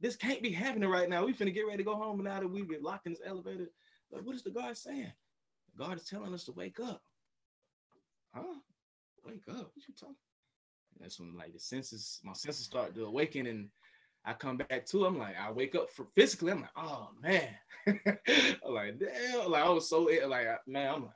[0.00, 1.24] this can't be happening right now.
[1.24, 3.22] We finna get ready to go home, and now that we get locked in this
[3.24, 3.70] elevator,
[4.10, 5.12] like, what is the guard saying?
[5.74, 7.02] The guard is telling us to wake up.
[8.34, 8.60] Huh?
[9.24, 9.70] Wake up?
[9.74, 10.16] What you talking?
[11.00, 13.68] That's when like the senses, my senses start to awaken, and
[14.26, 15.06] I come back to.
[15.06, 16.52] I'm like, I wake up for physically.
[16.52, 17.48] I'm like, oh man.
[17.86, 19.50] I'm like, damn.
[19.50, 20.94] Like I was so like, man.
[20.94, 21.12] I'm like,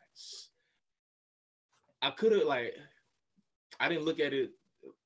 [2.02, 2.74] I could have like,
[3.78, 4.50] I didn't look at it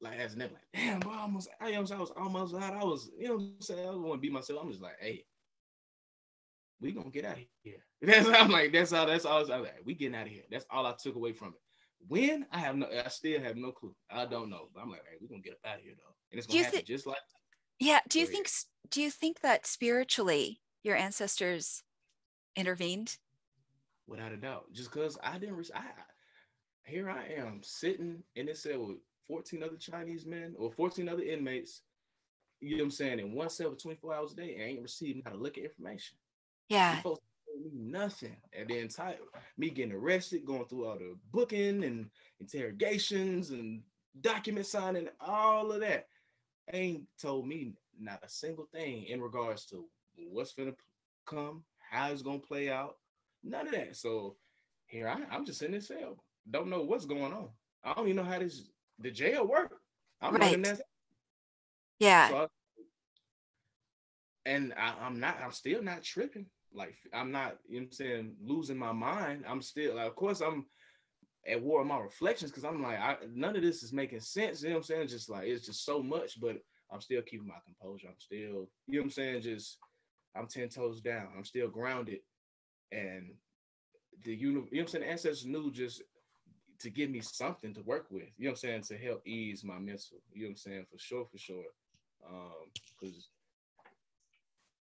[0.01, 2.75] like as never like, damn, bro, I almost, I, you know, I was almost out.
[2.75, 4.61] I was, you know, what I'm saying, I was want to be myself.
[4.63, 5.25] I'm just like, hey,
[6.81, 7.85] we gonna get out of here.
[8.03, 9.07] That's I'm like, that's all.
[9.07, 9.39] That's all.
[9.39, 10.43] I was like, we getting out of here.
[10.51, 11.61] That's all I took away from it.
[12.07, 13.95] When I have no, I still have no clue.
[14.11, 16.15] I don't know, but I'm like, hey, we gonna get up out of here though,
[16.31, 17.17] and it's gonna happen th- just like.
[17.79, 18.01] Yeah.
[18.09, 18.49] Do you think?
[18.91, 21.83] Do you think that spiritually your ancestors
[22.57, 23.19] intervened?
[24.07, 25.71] Without a doubt, just because I didn't.
[25.75, 25.83] I,
[26.85, 31.23] here I am sitting in this cell with 14 other Chinese men or 14 other
[31.23, 31.83] inmates,
[32.61, 34.83] you know what I'm saying, in one cell for 24 hours a day and ain't
[34.83, 36.17] receiving how to look at information.
[36.69, 37.01] Yeah.
[37.73, 38.37] Nothing.
[38.59, 39.17] And the entire
[39.57, 42.11] me getting arrested, going through all the booking and
[42.41, 43.83] interrogations and
[44.21, 46.09] document signing, all of that.
[46.73, 49.85] Ain't told me not a single thing in regards to
[50.31, 50.75] what's gonna
[51.27, 52.97] come, how it's gonna play out,
[53.43, 53.97] none of that.
[53.97, 54.37] So
[54.87, 57.49] here I, I'm just in this cell, don't know what's going on.
[57.83, 59.73] I don't even know how this the jail work.
[60.21, 60.63] I'm right.
[60.63, 60.81] that.
[61.99, 62.29] Yeah.
[62.29, 62.47] So I,
[64.47, 66.47] and I, I'm not, I'm still not tripping.
[66.73, 69.45] Like I'm not, you know what I'm saying, losing my mind.
[69.49, 70.67] I'm still like, of course, I'm
[71.47, 74.63] at war with my reflections because I'm like, I, none of this is making sense.
[74.63, 75.09] You know what I'm saying?
[75.09, 76.57] Just like it's just so much, but
[76.91, 78.09] I'm still keeping my composure.
[78.09, 79.43] I'm still, you know what I'm saying?
[79.43, 79.79] Just
[80.37, 81.29] I'm 10 toes down.
[81.37, 82.21] I'm still grounded.
[82.93, 83.35] And
[84.25, 86.03] the you know what I'm saying, ancestors knew just
[86.81, 89.65] to give me something to work with, you know what I'm saying, to help ease
[89.65, 91.65] my mental, you know what I'm saying, for sure, for sure.
[92.29, 93.29] Um, because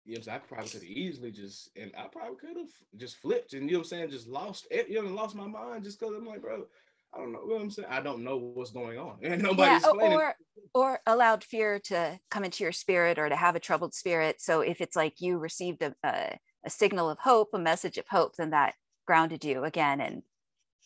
[0.08, 0.36] you know, what I'm saying?
[0.38, 3.74] I probably could have easily just, and I probably could have just flipped and you
[3.74, 6.26] know what I'm saying, just lost, it, you know, lost my mind just because I'm
[6.26, 6.65] like, bro,
[7.13, 7.89] I don't know what I'm saying.
[7.91, 10.36] I don't know what's going on, and nobody's yeah, or
[10.74, 14.39] or allowed fear to come into your spirit or to have a troubled spirit.
[14.39, 18.06] So if it's like you received a, a, a signal of hope, a message of
[18.10, 20.22] hope, then that grounded you again and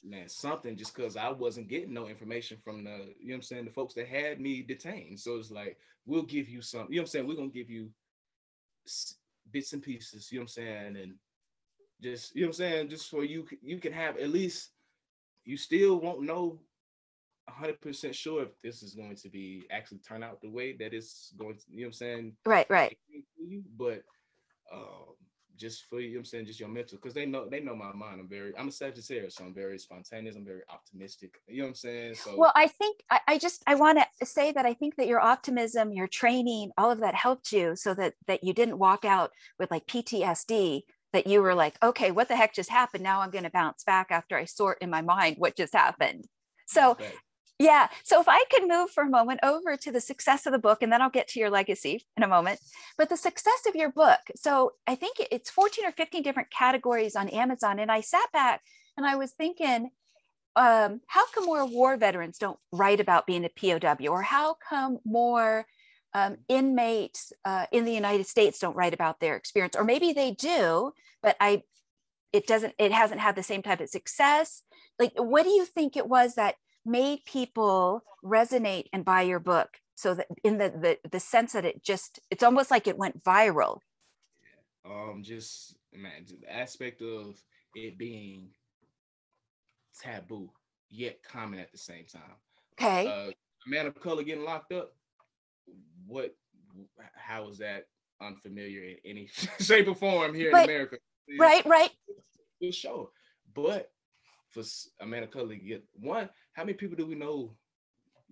[0.03, 3.65] man, something just because I wasn't getting no information from the, you know I'm saying,
[3.65, 5.19] the folks that had me detained.
[5.19, 7.89] So it's like, we'll give you some, you know I'm saying, we're gonna give you
[9.51, 11.13] bits and pieces, you know what I'm saying, and
[12.01, 14.71] just, you know what I'm saying, just for you, you can have at least,
[15.43, 16.59] you still won't know
[17.49, 21.33] 100% sure if this is going to be actually turn out the way that it's
[21.37, 22.33] going to, you know what I'm saying?
[22.45, 22.97] Right, right.
[23.77, 24.03] But
[24.73, 25.15] um,
[25.61, 27.93] just for you know I'm saying, just your mental, because they know they know my
[27.93, 28.19] mind.
[28.19, 30.35] I'm very, I'm a Sagittarius, so I'm very spontaneous.
[30.35, 31.39] I'm very optimistic.
[31.47, 32.15] You know what I'm saying?
[32.15, 35.07] So well, I think I, I just I want to say that I think that
[35.07, 39.05] your optimism, your training, all of that helped you, so that that you didn't walk
[39.05, 40.81] out with like PTSD.
[41.13, 43.03] That you were like, okay, what the heck just happened?
[43.03, 46.25] Now I'm going to bounce back after I sort in my mind what just happened.
[46.67, 46.95] So
[47.61, 47.87] yeah.
[48.03, 50.81] So if I could move for a moment over to the success of the book,
[50.81, 52.59] and then I'll get to your legacy in a moment.
[52.97, 54.19] But the success of your book.
[54.35, 57.77] So I think it's 14 or 15 different categories on Amazon.
[57.77, 58.61] And I sat back
[58.97, 59.91] and I was thinking,
[60.55, 64.07] um, how come more war veterans don't write about being a POW?
[64.07, 65.65] Or how come more
[66.15, 69.75] um, inmates uh, in the United States don't write about their experience?
[69.75, 71.61] Or maybe they do, but I
[72.33, 74.63] it doesn't it hasn't had the same type of success
[74.97, 79.69] like what do you think it was that made people resonate and buy your book
[79.95, 83.23] so that in the, the the sense that it just it's almost like it went
[83.23, 83.79] viral.
[84.85, 87.41] Um just man the aspect of
[87.75, 88.49] it being
[90.01, 90.49] taboo
[90.89, 92.21] yet common at the same time.
[92.79, 93.07] Okay.
[93.07, 94.93] Uh, a man of color getting locked up.
[96.07, 96.35] What
[97.15, 97.85] how is that
[98.21, 100.97] unfamiliar in any shape or form here but, in america?
[101.39, 101.91] Right right.
[102.59, 103.09] For sure.
[103.53, 103.91] But
[104.49, 104.63] for
[104.99, 106.29] a man of color to get one.
[106.53, 107.53] How many people do we know?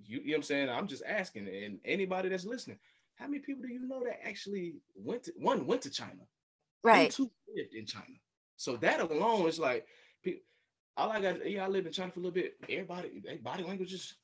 [0.03, 0.69] You, you know what I'm saying?
[0.69, 2.79] I'm just asking, and anybody that's listening,
[3.15, 6.23] how many people do you know that actually went to one went to China,
[6.83, 7.11] right?
[7.11, 8.15] two lived in China.
[8.55, 9.85] So that alone is like,
[10.99, 11.49] all I got.
[11.49, 12.55] Yeah, I lived in China for a little bit.
[12.69, 14.15] Everybody, body language is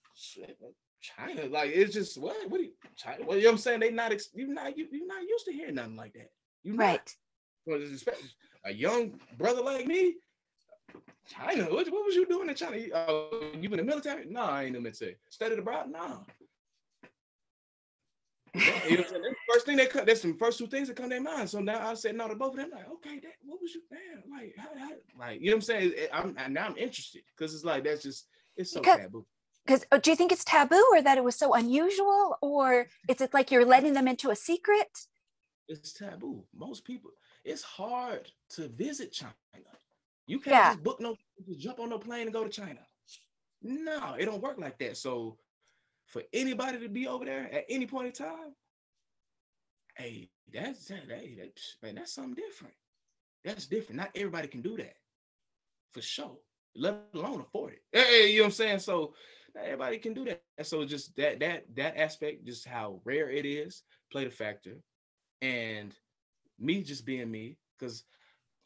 [1.01, 2.36] China, like it's just what?
[2.49, 2.62] What?
[2.62, 3.23] You, China?
[3.25, 3.79] Well, you know what I'm saying?
[3.79, 6.31] They not you're not you you not used to hearing nothing like that.
[6.63, 7.13] You right?
[7.65, 7.79] Well,
[8.65, 10.15] a young brother like me,
[11.27, 11.63] China.
[11.63, 12.77] What, what was you doing in China?
[12.77, 14.25] You oh, in the military?
[14.25, 15.15] No, I ain't in the military.
[15.29, 15.91] Studied abroad?
[15.91, 16.25] No.
[18.88, 19.03] you know
[19.51, 21.49] first thing they cut, that's the first two things that come to their mind.
[21.49, 22.69] So now I said no to both of them.
[22.71, 24.23] Like, okay, that, what was you, man?
[24.31, 25.93] Like, how, how, like, you know what I'm saying?
[26.13, 29.25] I'm now I'm interested because it's like that's just it's so because, taboo.
[29.65, 33.19] Because oh, do you think it's taboo or that it was so unusual, or is
[33.21, 34.88] it like you're letting them into a secret?
[35.67, 36.43] It's taboo.
[36.55, 37.12] Most people,
[37.43, 39.34] it's hard to visit China.
[40.27, 40.69] You can't yeah.
[40.71, 41.15] just book no,
[41.47, 42.79] just jump on no plane and go to China.
[43.61, 44.97] No, it don't work like that.
[44.97, 45.38] So
[46.07, 48.53] for anybody to be over there at any point in time,
[49.97, 52.73] hey, that's hey, that, man, that's something different.
[53.43, 53.97] That's different.
[53.97, 54.95] Not everybody can do that,
[55.93, 56.38] for sure.
[56.75, 57.81] Let alone afford it.
[57.91, 58.79] Hey, you know what I'm saying?
[58.79, 59.13] So
[59.55, 60.41] not everybody can do that.
[60.63, 64.77] So just that that that aspect, just how rare it is, played a factor.
[65.41, 65.93] And
[66.59, 68.03] me just being me, because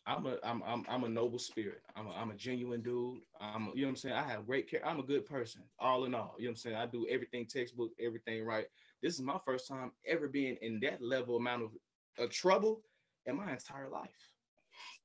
[0.07, 1.81] I'm a I'm, I'm I'm a noble spirit.
[1.95, 3.19] I'm a, I'm a genuine dude.
[3.39, 4.15] I'm a, you know what I'm saying.
[4.15, 4.85] I have great care.
[4.85, 6.35] I'm a good person, all in all.
[6.37, 6.75] You know what I'm saying.
[6.75, 8.65] I do everything textbook, everything right.
[9.03, 11.71] This is my first time ever being in that level amount of,
[12.17, 12.81] of trouble
[13.25, 14.09] in my entire life.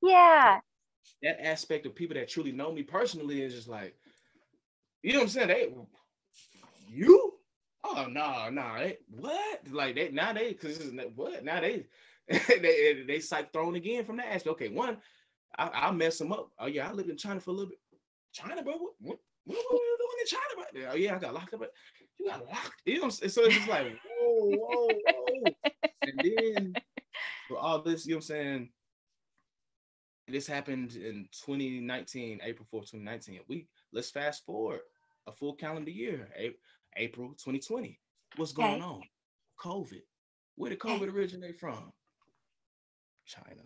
[0.01, 0.59] Yeah.
[1.21, 3.95] That aspect of people that truly know me personally is just like,
[5.03, 5.47] you know what I'm saying.
[5.49, 5.73] They,
[6.89, 7.33] you,
[7.83, 9.61] oh no, no, they, what?
[9.71, 11.85] Like they now they because this is what now they
[12.61, 14.53] they they psych thrown again from that aspect.
[14.53, 14.97] Okay, one,
[15.57, 16.49] I, I'll mess them up.
[16.59, 17.79] Oh yeah, I lived in China for a little bit.
[18.33, 20.91] China, bro, what what, what, were you doing in China, bro?
[20.91, 21.61] Oh yeah, I got locked up.
[22.19, 22.81] You got locked.
[22.85, 25.71] You know, so it's just like whoa, whoa, whoa.
[26.01, 26.73] and then
[27.47, 28.69] for all this, you know what I'm saying.
[30.27, 33.41] This happened in 2019, April 4th, 2019.
[33.47, 34.79] We let's fast forward
[35.27, 36.27] a full calendar year,
[36.97, 37.99] April 2020.
[38.35, 38.83] What's going okay.
[38.83, 39.01] on?
[39.63, 40.01] COVID.
[40.55, 41.91] Where did COVID originate from?
[43.25, 43.61] China.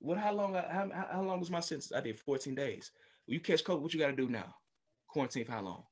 [0.00, 0.18] What?
[0.18, 0.56] How long?
[0.56, 1.92] Uh, how, how long was my sentence?
[1.94, 2.90] I did 14 days.
[3.26, 4.54] When you catch COVID, what you got to do now?
[5.08, 5.84] Quarantine for how long?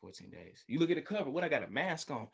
[0.00, 0.64] 14 days.
[0.66, 1.30] You look at the cover.
[1.30, 2.28] What I got a mask on.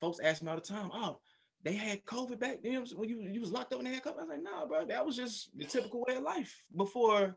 [0.00, 0.90] Folks ask me all the time.
[0.92, 1.18] Oh,
[1.62, 4.18] they had COVID back then when you, you was locked up and they had COVID.
[4.18, 7.36] I was like, nah, bro, that was just the typical way of life before.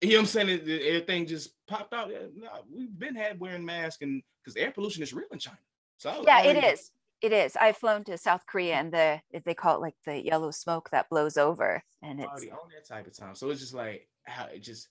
[0.00, 0.48] You know what I'm saying?
[0.48, 2.10] It, it, everything just popped out.
[2.34, 5.58] Nah, we've been had wearing masks and because air pollution is real in China.
[5.96, 6.90] So yeah, it is.
[7.22, 7.56] It is.
[7.56, 11.08] I've flown to South Korea and the they call it like the yellow smoke that
[11.08, 13.36] blows over, and it's already on that type of time.
[13.36, 14.88] So it's just like how it just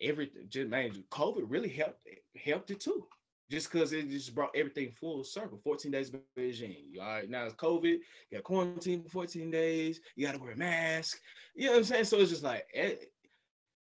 [0.00, 0.46] everything.
[0.48, 2.00] Just man, COVID really helped
[2.42, 3.06] helped it too.
[3.50, 5.60] Just because it just brought everything full circle.
[5.62, 6.94] 14 days regime.
[6.98, 7.82] All right, now it's COVID.
[7.84, 8.00] You
[8.32, 10.00] got quarantine for 14 days.
[10.16, 11.20] You got to wear a mask.
[11.54, 12.04] You know what I'm saying?
[12.04, 12.94] So it's just like, eh,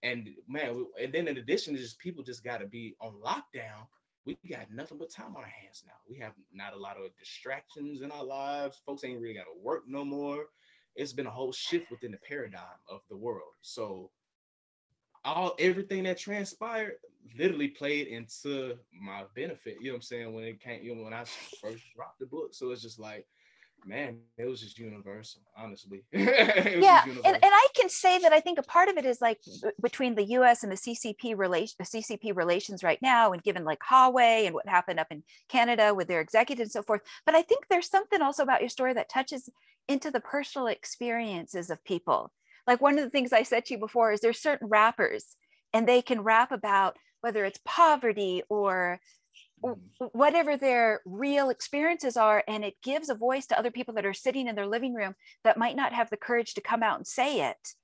[0.03, 3.87] and man, and then in addition, just people just got to be on lockdown
[4.25, 5.93] we got nothing but time on our hands now.
[6.09, 8.81] We have not a lot of distractions in our lives.
[8.85, 10.45] Folks ain't really got to work no more.
[10.95, 13.53] It's been a whole shift within the paradigm of the world.
[13.61, 14.11] So
[15.23, 16.93] all everything that transpired
[17.37, 19.77] literally played into my benefit.
[19.79, 20.33] You know what I'm saying?
[20.33, 21.23] When it came, you know, when I
[21.61, 22.53] first dropped the book.
[22.53, 23.25] So it's just like
[23.85, 26.03] man, it was just universal, honestly.
[26.11, 27.23] yeah, universal.
[27.25, 29.39] And, and I can say that I think a part of it is like
[29.81, 30.63] between the U.S.
[30.63, 34.99] and the CCP relation, CCP relations right now, and given like Huawei and what happened
[34.99, 37.01] up in Canada with their executives and so forth.
[37.25, 39.49] But I think there's something also about your story that touches
[39.87, 42.31] into the personal experiences of people.
[42.67, 45.35] Like one of the things I said to you before is there's certain rappers,
[45.73, 48.99] and they can rap about whether it's poverty or.
[50.13, 54.13] Whatever their real experiences are and it gives a voice to other people that are
[54.13, 57.07] sitting in their living room that might not have the courage to come out and
[57.07, 57.75] say it.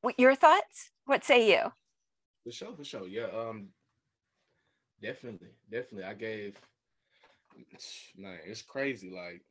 [0.00, 0.90] What your thoughts?
[1.06, 1.72] What say you?
[2.44, 3.68] For sure for sure yeah um
[5.00, 6.56] definitely definitely i gave
[8.16, 9.42] man it's crazy like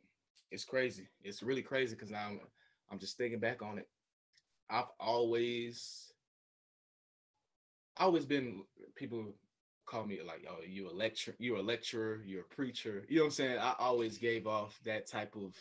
[0.52, 2.40] it's crazy it's really crazy because i'm
[2.92, 3.88] i'm just thinking back on it.
[4.70, 6.12] I've always
[7.98, 8.63] always been
[8.96, 9.34] people
[9.86, 13.04] call me like, oh, you a lecturer, you're a lecturer, you're a preacher.
[13.10, 13.58] You know what I'm saying?
[13.60, 15.56] I always gave off that type of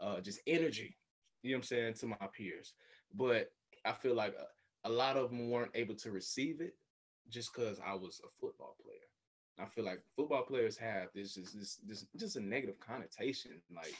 [0.00, 0.96] uh, just energy,
[1.42, 2.74] you know what I'm saying, to my peers.
[3.14, 3.50] But
[3.84, 6.74] I feel like a, a lot of them weren't able to receive it
[7.28, 8.96] just because I was a football player.
[9.58, 13.52] I feel like football players have this just this, this just a negative connotation.
[13.74, 13.94] Like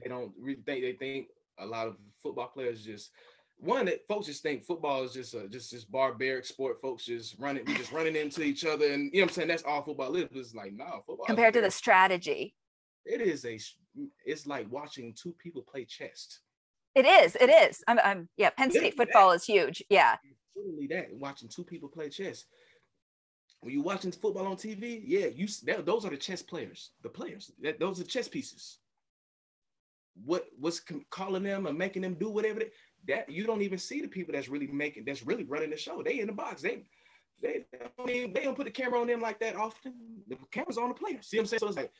[0.00, 0.32] they don't
[0.66, 3.10] they, they think a lot of football players just
[3.60, 6.80] one that folks just think football is just a just this barbaric sport.
[6.80, 9.48] Folks just running, we just running into each other, and you know what I'm saying.
[9.48, 10.28] That's all football is.
[10.32, 11.26] It's like no nah, football.
[11.26, 12.54] Compared to the strategy,
[13.04, 13.58] it is a.
[14.24, 16.40] It's like watching two people play chess.
[16.94, 17.36] It is.
[17.36, 17.82] It is.
[17.86, 17.98] I'm.
[18.02, 18.50] I'm yeah.
[18.50, 19.36] Penn State football that.
[19.36, 19.82] is huge.
[19.90, 20.16] Yeah.
[20.56, 22.44] Literally that watching two people play chess.
[23.60, 27.08] when you're watching football on TV, yeah, you that, those are the chess players, the
[27.08, 27.52] players.
[27.62, 28.78] That, those are chess pieces.
[30.24, 32.70] What what's calling them and making them do whatever they,
[33.08, 36.02] that you don't even see the people that's really making that's really running the show.
[36.02, 36.62] They in the box.
[36.62, 36.84] They
[37.42, 37.64] they
[37.96, 39.94] don't even, they don't put the camera on them like that often.
[40.28, 41.26] The camera's on the players.
[41.26, 41.60] See what I'm saying?
[41.60, 41.92] So it's like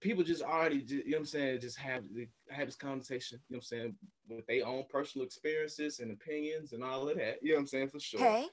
[0.00, 2.04] people just already, you know what I'm saying, just have
[2.50, 3.94] have this conversation, you know what I'm saying,
[4.28, 7.38] with their own personal experiences and opinions and all of that.
[7.42, 7.88] You know what I'm saying?
[7.88, 8.20] For sure.
[8.20, 8.46] Okay.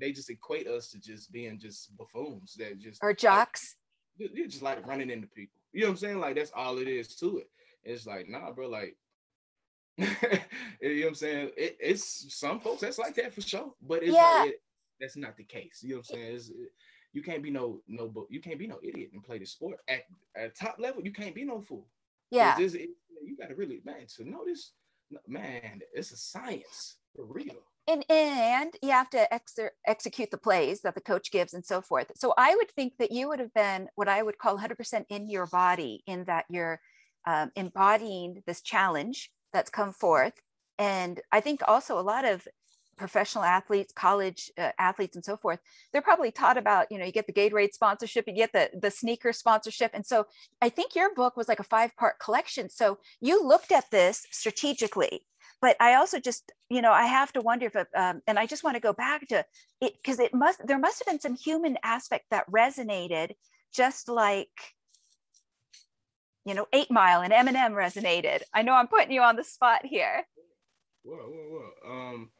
[0.00, 3.76] They just equate us to just being just buffoons that just or jocks.
[4.18, 5.60] Like, you're just like running into people.
[5.72, 6.20] You know what I'm saying?
[6.20, 7.50] Like that's all it is to it.
[7.84, 8.96] It's like, nah, bro, like
[9.98, 11.50] you know what I'm saying?
[11.56, 14.40] It, it's some folks that's like that for sure, but it's yeah.
[14.40, 14.62] like it,
[15.00, 15.80] that's not the case.
[15.82, 16.34] You know what I'm saying?
[16.34, 16.50] It's,
[17.12, 20.02] you can't be no no you can't be no idiot and play the sport at
[20.36, 21.02] at top level.
[21.02, 21.86] You can't be no fool.
[22.30, 22.90] Yeah, it,
[23.24, 24.72] you got to really man to know this.
[25.26, 27.54] Man, it's a science for real.
[27.88, 31.80] And, and you have to ex- execute the plays that the coach gives and so
[31.80, 32.10] forth.
[32.16, 35.30] So I would think that you would have been what I would call 100% in
[35.30, 36.80] your body, in that you're
[37.26, 40.34] um, embodying this challenge that's come forth.
[40.78, 42.46] And I think also a lot of
[42.98, 45.60] professional athletes, college uh, athletes, and so forth,
[45.92, 48.90] they're probably taught about, you know, you get the Gatorade sponsorship, you get the the
[48.90, 50.26] sneaker sponsorship, and so
[50.60, 52.68] I think your book was like a five part collection.
[52.68, 55.26] So you looked at this strategically,
[55.60, 58.46] but I also just, you know, I have to wonder if, it, um, and I
[58.46, 59.44] just want to go back to
[59.80, 63.32] it because it must there must have been some human aspect that resonated,
[63.74, 64.75] just like
[66.46, 68.40] you know, Eight Mile and Eminem resonated.
[68.54, 70.24] I know I'm putting you on the spot here.
[71.02, 71.90] Whoa, whoa, whoa.
[71.90, 72.30] Um,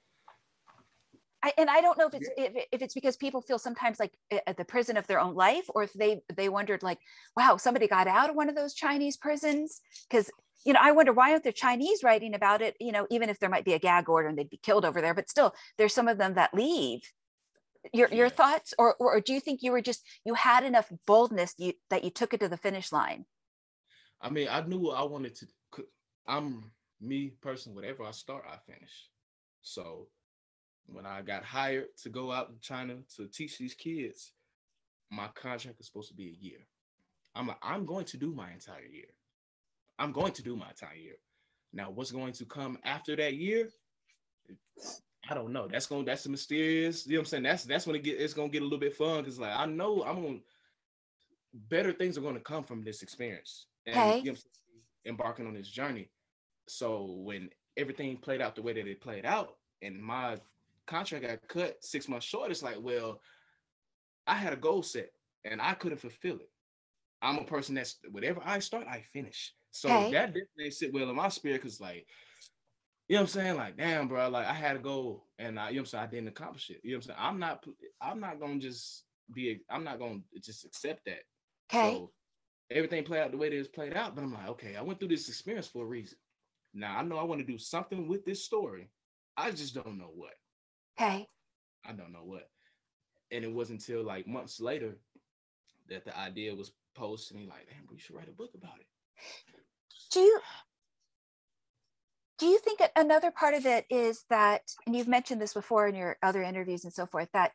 [1.43, 4.13] I, and I don't know if it's if, if it's because people feel sometimes like
[4.47, 6.99] at the prison of their own life, or if they they wondered like,
[7.37, 9.81] wow, somebody got out of one of those Chinese prisons.
[10.09, 10.31] Because
[10.65, 12.77] you know, I wonder why aren't the Chinese writing about it?
[12.81, 15.01] You know, even if there might be a gag order and they'd be killed over
[15.01, 17.01] there, but still, there's some of them that leave.
[17.93, 21.55] Your your thoughts, or or do you think you were just you had enough boldness
[21.59, 23.27] you, that you took it to the finish line?
[24.21, 25.47] I mean, I knew I wanted to.
[26.27, 27.75] I'm me person.
[27.75, 29.11] Whatever I start, I finish.
[29.63, 30.09] So
[30.87, 34.33] when I got hired to go out to China to teach these kids,
[35.11, 36.59] my contract is supposed to be a year.
[37.35, 39.09] I'm like, I'm going to do my entire year.
[39.99, 41.17] I'm going to do my entire year.
[41.73, 43.69] Now, what's going to come after that year?
[45.29, 45.67] I don't know.
[45.69, 47.07] That's going that's mysterious.
[47.07, 47.43] You know what I'm saying?
[47.43, 49.67] That's that's when it get it's gonna get a little bit fun because like I
[49.67, 50.39] know I'm gonna
[51.69, 53.67] better things are gonna come from this experience.
[53.87, 54.21] And okay.
[54.21, 54.39] you know
[55.07, 56.11] embarking on this journey.
[56.69, 60.39] So when everything played out the way that it played out, and my
[60.87, 63.21] contract got cut six months short, it's like, well,
[64.27, 65.11] I had a goal set
[65.45, 66.51] and I couldn't fulfill it.
[67.23, 69.55] I'm a person that's whatever I start, I finish.
[69.71, 72.07] So that definitely sit well in my spirit because like,
[73.09, 73.57] you know what I'm saying?
[73.57, 76.05] Like, damn, bro, like I had a goal and I, you know what I'm saying,
[76.05, 76.81] I didn't accomplish it.
[76.83, 77.19] You know what I'm saying?
[77.21, 77.65] I'm not
[78.01, 81.23] I'm not gonna just be I'm not gonna just accept that.
[81.73, 81.91] Okay.
[81.91, 82.11] So
[82.71, 84.99] everything played out the way that it's played out, but I'm like, okay, I went
[84.99, 86.19] through this experience for a reason.
[86.75, 88.91] Now I know I want to do something with this story.
[89.37, 90.35] I just don't know what.
[90.99, 91.29] Okay.
[91.85, 92.49] I don't know what.
[93.31, 94.97] And it wasn't until like months later
[95.89, 98.79] that the idea was posed to me like, damn, we should write a book about
[98.81, 98.87] it.
[100.13, 100.41] Do you
[102.39, 105.95] do you think another part of it is that, and you've mentioned this before in
[105.95, 107.53] your other interviews and so forth, that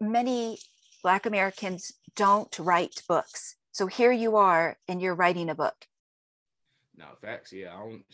[0.00, 0.58] many
[1.02, 3.56] Black Americans don't write books.
[3.74, 5.74] So here you are, and you're writing a book.
[6.96, 7.74] Now, facts, yeah.
[7.74, 8.04] I don't,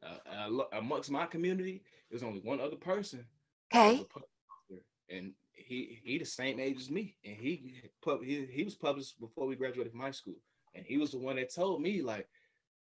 [0.00, 3.26] uh, uh, amongst my community, there's only one other person
[3.74, 4.06] Okay.
[5.08, 7.82] And he he the same age as me, and he
[8.22, 10.36] he he was published before we graduated from high school,
[10.74, 12.28] and he was the one that told me like,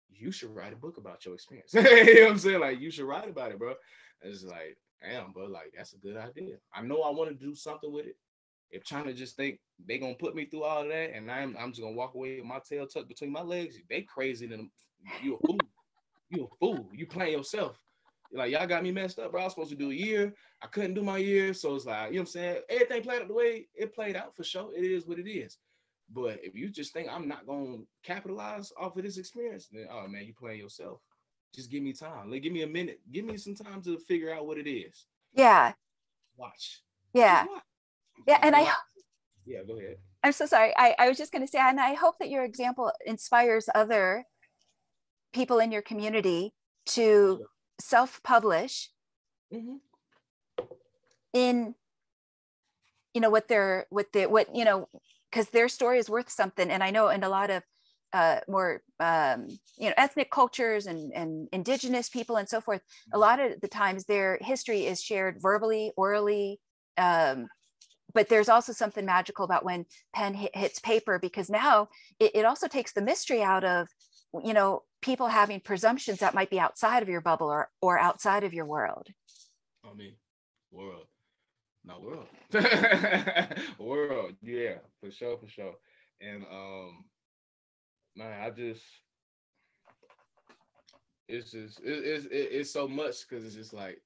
[0.09, 1.73] you should write a book about your experience.
[1.73, 2.59] you know what I'm saying?
[2.59, 3.73] Like you should write about it, bro.
[4.21, 6.55] It's like, damn, bro, like that's a good idea.
[6.73, 8.15] I know I want to do something with it.
[8.71, 11.71] If China just think they gonna put me through all of that, and I'm I'm
[11.71, 14.69] just gonna walk away with my tail tucked between my legs, they crazy than
[15.21, 15.59] you a fool.
[16.29, 16.89] you a fool.
[16.93, 17.79] You playing yourself.
[18.31, 19.41] Like y'all got me messed up, bro.
[19.41, 20.33] I was supposed to do a year.
[20.61, 21.53] I couldn't do my year.
[21.53, 22.61] So it's like, you know what I'm saying?
[22.69, 24.71] Everything played out the way it played out for sure.
[24.75, 25.57] It is what it is.
[26.11, 30.07] But if you just think I'm not gonna capitalize off of this experience, then oh
[30.07, 31.01] man, you playing yourself.
[31.53, 32.29] Just give me time.
[32.29, 32.99] Like give me a minute.
[33.11, 35.05] Give me some time to figure out what it is.
[35.33, 35.73] Yeah.
[36.37, 36.81] Watch.
[37.13, 37.45] Yeah.
[37.45, 37.63] Watch.
[38.27, 38.39] Yeah.
[38.41, 38.71] And I
[39.45, 39.97] yeah, go ahead.
[40.23, 40.73] I'm so sorry.
[40.75, 44.25] I, I was just gonna say, and I hope that your example inspires other
[45.33, 46.53] people in your community
[46.87, 47.45] to
[47.79, 48.89] self-publish
[49.53, 49.75] mm-hmm.
[51.33, 51.75] in
[53.13, 54.87] you know what they're what they what you know
[55.31, 57.63] because their story is worth something and i know in a lot of
[58.11, 59.47] uh, more um,
[59.77, 63.19] you know ethnic cultures and, and indigenous people and so forth a mm-hmm.
[63.19, 66.59] lot of the times their history is shared verbally orally
[66.97, 67.47] um,
[68.13, 71.89] but there's also something magical about when pen hit, hits paper because now
[72.19, 73.87] it, it also takes the mystery out of
[74.43, 78.43] you know people having presumptions that might be outside of your bubble or or outside
[78.43, 79.07] of your world
[79.89, 80.13] I mean,
[80.71, 81.05] world,
[81.83, 82.27] not world,
[83.79, 84.33] world.
[84.41, 85.75] Yeah, for sure, for sure.
[86.21, 87.05] And um,
[88.15, 88.83] man, I just,
[91.27, 94.01] it's just, it, it's it, it's so much because it's just like,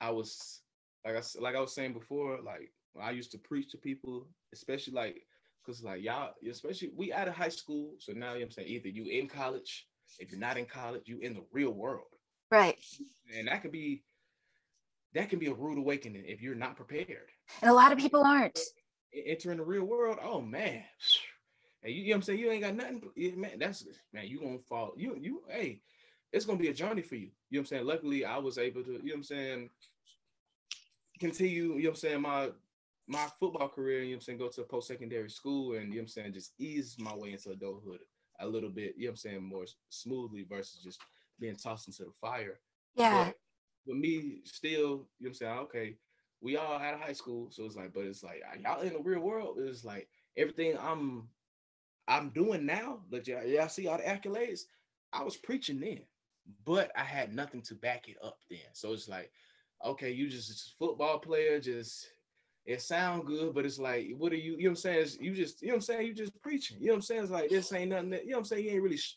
[0.00, 0.60] I was,
[1.04, 4.94] like I like I was saying before, like I used to preach to people, especially
[4.94, 5.26] like,
[5.64, 8.50] cause like y'all, especially we out of high school, so now you know what I'm
[8.50, 9.86] saying either you in college,
[10.18, 12.06] if you're not in college, you in the real world.
[12.50, 12.78] Right.
[13.36, 14.02] And that could be
[15.14, 17.30] that can be a rude awakening if you're not prepared.
[17.62, 18.58] And a lot of people aren't.
[19.26, 20.82] Entering the real world oh man.
[21.82, 24.26] And you, you know what i'm saying you ain't got nothing yeah, man that's man
[24.26, 25.80] you gonna fall you you hey
[26.32, 27.20] it's gonna be a journey for you.
[27.20, 29.70] You know what i'm saying luckily i was able to you know what i'm saying
[31.20, 32.50] continue you know what i'm saying my
[33.06, 35.96] my football career you know what i'm saying go to post-secondary school and you know
[35.96, 38.00] what i'm saying just ease my way into adulthood
[38.40, 41.00] a little bit you know what i'm saying more smoothly versus just
[41.38, 42.58] being tossed into the fire
[42.96, 43.34] yeah but
[43.86, 45.58] with me still, you know what I'm saying?
[45.58, 45.96] Okay,
[46.40, 47.48] we all out of high school.
[47.50, 51.28] So it's like, but it's like y'all in the real world, it's like everything I'm
[52.08, 54.62] I'm doing now, but y'all, y'all see all the accolades.
[55.12, 56.00] I was preaching then,
[56.64, 58.58] but I had nothing to back it up then.
[58.72, 59.30] So it's like,
[59.84, 62.08] okay, you just, just football player, just
[62.66, 64.98] it sound good, but it's like, what are you, you know what I'm saying?
[64.98, 66.06] It's- you just, you know what I'm saying?
[66.06, 66.78] You just preaching.
[66.80, 67.22] You know what I'm saying?
[67.22, 68.64] It's like this ain't nothing that, you know what I'm saying?
[68.64, 69.16] You ain't really sh-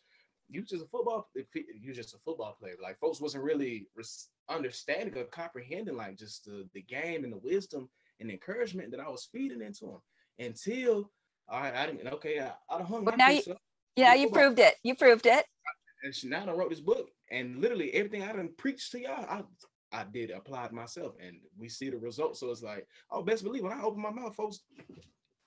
[0.50, 1.28] you just a football
[1.82, 6.46] you just a football player like folks wasn't really res- understanding or comprehending like just
[6.46, 7.90] the, the game and the wisdom
[8.22, 10.02] and encouragement that i was feeding into them
[10.40, 11.12] until
[11.52, 13.58] right i didn't okay i, I hung But my now piece up,
[13.98, 15.46] yeah you football- proved it you proved it
[16.06, 19.26] and she now I wrote this book and literally everything i done preached to y'all
[19.30, 19.44] i
[19.92, 22.40] I did applied myself and we see the results.
[22.42, 24.60] So it's like, oh, best believe when I open my mouth, folks,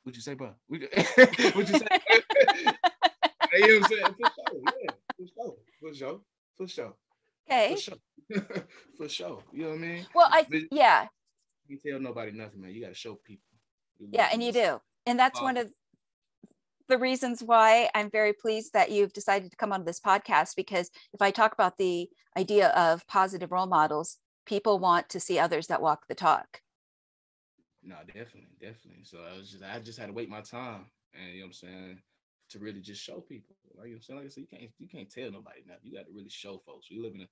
[0.03, 0.55] what'd you say, bro?
[0.69, 1.87] What'd you say?
[3.53, 4.15] you know what I'm saying?
[4.15, 6.21] For sure, yeah, for sure, for sure,
[6.57, 6.95] for sure.
[7.51, 7.99] okay For sure.
[8.97, 9.43] For sure.
[9.53, 10.07] You know what I mean?
[10.15, 11.07] well i yeah
[11.67, 12.71] You tell nobody nothing, man.
[12.73, 13.45] You gotta show people.
[14.13, 15.47] yeah and you do and that's Wow.
[15.49, 15.73] one of
[16.89, 20.91] the reasons why i'm very pleased that you've decided to come on this podcast because
[21.13, 25.67] if i talk about the idea of positive role models people want to see others
[25.69, 26.63] that walk the talk
[27.83, 29.05] No, definitely, definitely.
[29.05, 31.47] So I was just I just had to wait my time and you know what
[31.49, 32.03] I'm saying
[32.51, 33.57] to really just show people.
[33.75, 34.19] Like you know I'm saying?
[34.19, 35.75] Like I said, you can't you can't tell nobody now.
[35.83, 36.89] You got to really show folks.
[36.91, 37.29] We live in a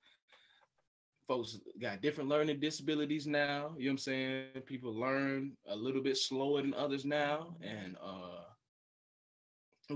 [1.26, 3.74] folks got different learning disabilities now.
[3.76, 4.62] You know what I'm saying?
[4.66, 7.56] People learn a little bit slower than others now.
[7.62, 8.44] And uh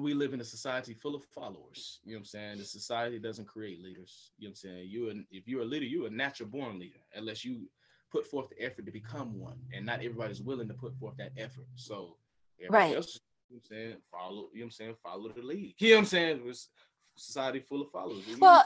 [0.00, 2.00] we live in a society full of followers.
[2.04, 2.58] You know what I'm saying?
[2.58, 4.30] The society doesn't create leaders.
[4.38, 4.88] You know what I'm saying?
[4.88, 7.68] You an if you're a leader, you're a natural born leader, unless you
[8.10, 9.58] put forth the effort to become one.
[9.74, 11.66] And not everybody's willing to put forth that effort.
[11.74, 12.16] So
[12.58, 12.96] everybody Right.
[12.96, 13.18] else,
[13.48, 15.74] you know what I'm saying, follow, you know what I'm saying, follow the lead.
[15.78, 16.42] You know what I'm saying?
[16.46, 16.68] It's
[17.16, 18.26] society full of followers.
[18.26, 18.64] You- Well-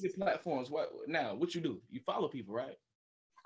[0.00, 1.34] the platforms, what now?
[1.36, 1.80] What you do?
[1.88, 2.76] You follow people, right?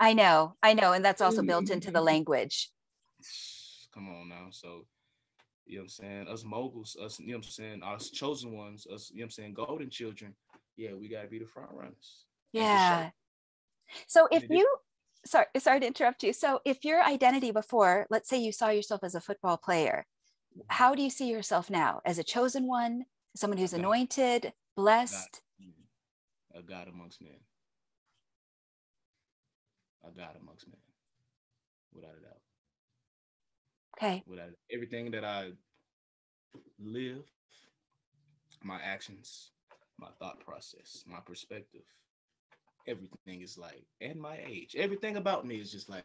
[0.00, 1.48] i know i know and that's also mm-hmm.
[1.48, 2.70] built into the language
[3.92, 4.48] Come on now.
[4.50, 4.86] So,
[5.68, 6.28] you know what I'm saying?
[6.28, 7.82] Us moguls, us, you know what I'm saying?
[7.82, 9.54] Us chosen ones, us, you know what I'm saying?
[9.54, 10.34] Golden children.
[10.76, 12.24] Yeah, we got to be the front runners.
[12.52, 13.10] Yeah
[14.06, 14.68] so if you
[15.24, 19.02] sorry sorry to interrupt you so if your identity before let's say you saw yourself
[19.02, 20.06] as a football player
[20.68, 23.04] how do you see yourself now as a chosen one
[23.34, 23.80] someone who's God.
[23.80, 25.42] anointed blessed
[26.54, 27.38] a God amongst men.
[30.02, 30.80] A God amongst men.
[31.92, 32.40] Without a doubt.
[34.01, 35.53] Okay Without uh, everything that I
[36.80, 37.24] live,
[38.62, 39.53] my actions,
[39.99, 41.82] my thought process, my perspective,
[42.86, 46.05] everything is like, and my age, everything about me is just like,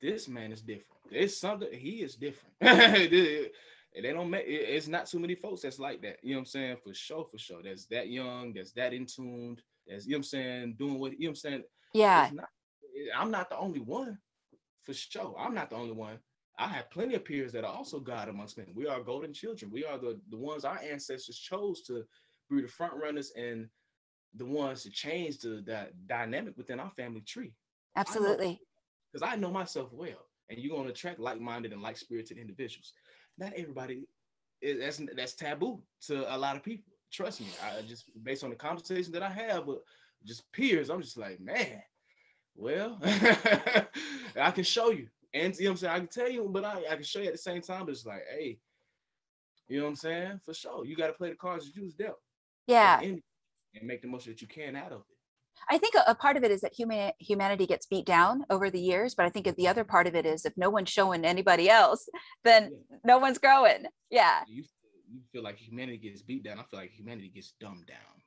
[0.00, 0.86] this man is different.
[1.10, 2.54] There's something, he is different.
[3.96, 6.18] And they don't make it's not too many folks that's like that.
[6.22, 6.76] You know what I'm saying?
[6.84, 7.62] For sure, for sure.
[7.64, 11.12] That's that young, that's that in tuned, that's you know what I'm saying, doing what
[11.12, 11.62] you know what I'm saying.
[11.92, 12.48] yeah not,
[13.16, 14.18] I'm not the only one,
[14.88, 15.36] for sure.
[15.38, 16.18] I'm not the only one.
[16.58, 18.68] I have plenty of peers that are also God amongst men.
[18.74, 19.70] We are golden children.
[19.70, 22.04] We are the, the ones our ancestors chose to
[22.50, 23.68] be the front runners and
[24.34, 27.52] the ones to change the, that dynamic within our family tree.
[27.96, 28.60] absolutely
[29.12, 32.94] Because I know myself well, and you're going to attract like-minded and like-spirited individuals.
[33.36, 34.06] Not everybody
[34.62, 36.92] is that's that's taboo to a lot of people.
[37.12, 37.48] Trust me.
[37.62, 39.80] I just based on the conversation that I have with
[40.24, 41.82] just peers, I'm just like, man,
[42.58, 45.08] well, I can show you.
[45.34, 45.94] And you know what I'm saying?
[45.94, 47.84] I can tell you, but I, I can show you at the same time.
[47.86, 48.58] But it's like, hey,
[49.68, 50.40] you know what I'm saying?
[50.44, 50.84] For sure.
[50.84, 52.18] You got to play the cards that you was dealt.
[52.66, 53.22] yeah And
[53.82, 55.16] make the most that you can out of it.
[55.70, 58.70] I think a, a part of it is that human humanity gets beat down over
[58.70, 61.24] the years, but I think the other part of it is if no one's showing
[61.24, 62.08] anybody else,
[62.44, 62.96] then Yeah.
[63.04, 63.84] no one's growing.
[64.10, 64.42] Yeah.
[64.48, 64.64] You,
[65.10, 66.58] you feel like humanity gets beat down.
[66.58, 68.22] I feel like humanity gets dumbed down.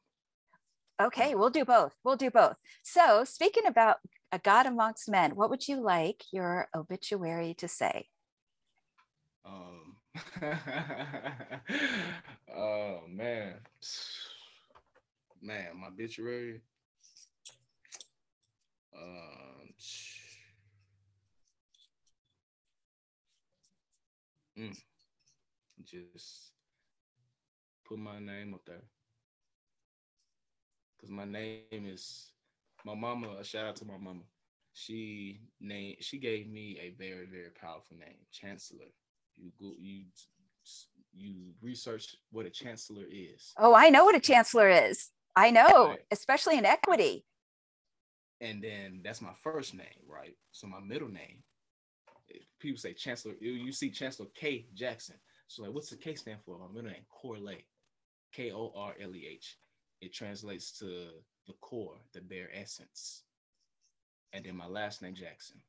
[1.01, 1.95] Okay, we'll do both.
[2.03, 2.57] We'll do both.
[2.83, 3.97] So, speaking about
[4.31, 8.07] a God amongst men, what would you like your obituary to say?
[9.43, 9.95] Um,
[12.55, 13.55] oh man,
[15.41, 16.61] man, my obituary.
[18.95, 19.73] Um,
[24.59, 24.77] mm,
[25.83, 26.51] just
[27.87, 28.83] put my name up there,
[31.01, 32.31] cause my name is
[32.85, 33.35] my mama.
[33.39, 34.21] A shout out to my mama.
[34.73, 35.97] She named.
[36.01, 38.87] She gave me a very very powerful name, Chancellor
[39.37, 40.03] you go you
[41.13, 45.09] you research what a chancellor is Oh, I know what a chancellor is.
[45.35, 45.99] I know, Right.
[46.11, 47.25] especially in equity.
[48.41, 51.43] and then that's my first name right so my middle name
[52.59, 55.15] people say chancellor you, see chancellor k jackson
[55.47, 57.63] so like what's the k stand for my middle name Korleh
[58.33, 59.57] k-o-r-l-e-h
[60.01, 61.09] it translates to
[61.47, 63.23] the core the bare essence.
[64.33, 65.61] And then my last name jackson.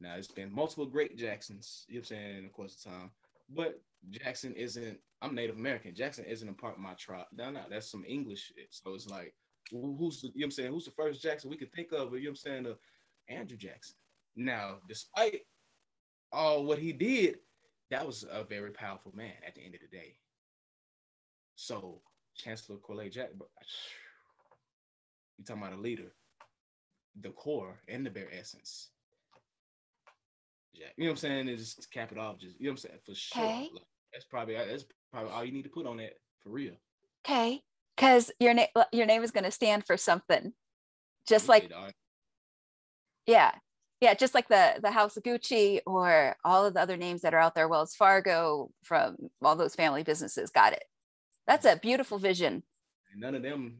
[0.00, 3.10] Now it's been multiple great jacksons you know what i'm saying of course the time.
[3.54, 3.80] But
[4.10, 5.94] jackson isn't i'm native american.
[5.94, 7.26] Jackson isn't a part of my tribe.
[7.32, 8.68] No no that's some english shit.
[8.70, 9.34] so it's like
[9.70, 12.12] who's the, you know what i'm saying who's the first jackson we could think of
[12.12, 12.74] you know what i'm saying uh,
[13.28, 13.96] andrew jackson?
[14.36, 15.42] Now despite
[16.32, 17.38] all what he did
[17.90, 20.16] that was a very powerful man at the end of the day.
[21.54, 22.00] So
[22.36, 23.30] chancellor Korleh jack
[25.38, 26.12] you talking about a leader
[27.20, 28.90] the core and the bare essence
[30.74, 30.92] Jack.
[30.96, 31.48] You know what I'm saying?
[31.48, 33.44] And just cap it off, just you know what I'm saying for sure.
[33.44, 33.70] Okay.
[33.72, 33.82] Like,
[34.12, 36.74] that's probably that's probably all you need to put on that for real.
[37.26, 37.60] Okay.
[37.96, 40.52] Because your name your name is going to stand for something.
[41.28, 41.70] Just like
[43.26, 43.52] yeah.
[44.00, 47.32] Yeah, just like the the House of Gucci or all of the other names that
[47.32, 50.50] are out there, Wells Fargo, from all those family businesses.
[50.50, 50.84] Got it.
[51.46, 52.62] That's a beautiful vision.
[53.16, 53.78] none of them,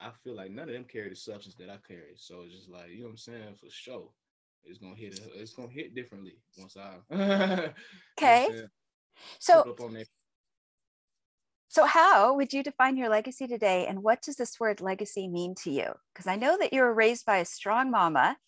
[0.00, 2.14] I feel like none of them carry the substance that I carry.
[2.16, 4.10] So it's just like you know what I'm saying for sure.
[4.64, 5.18] It's gonna hit.
[5.34, 6.96] It's gonna hit differently once I.
[7.10, 7.72] you know
[8.18, 8.48] Okay.
[9.38, 10.06] So up on that.
[11.68, 13.86] So, how would you define your legacy today?
[13.86, 15.92] And what does this word legacy mean to you?
[16.12, 18.38] Because I know that you were raised by a strong mama.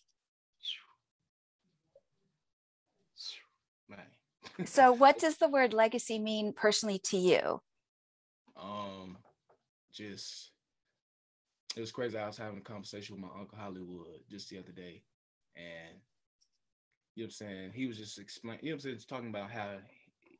[4.65, 7.61] So, what does the word legacy mean personally to you?
[8.63, 9.17] Um
[9.93, 10.51] just
[11.75, 12.17] it was crazy.
[12.17, 15.03] I was having a conversation with my uncle Hollywood just the other day,
[15.55, 15.99] and
[17.15, 17.71] you know what I'm saying.
[17.73, 19.77] He was just explaining, you know what I'm saying, just talking about how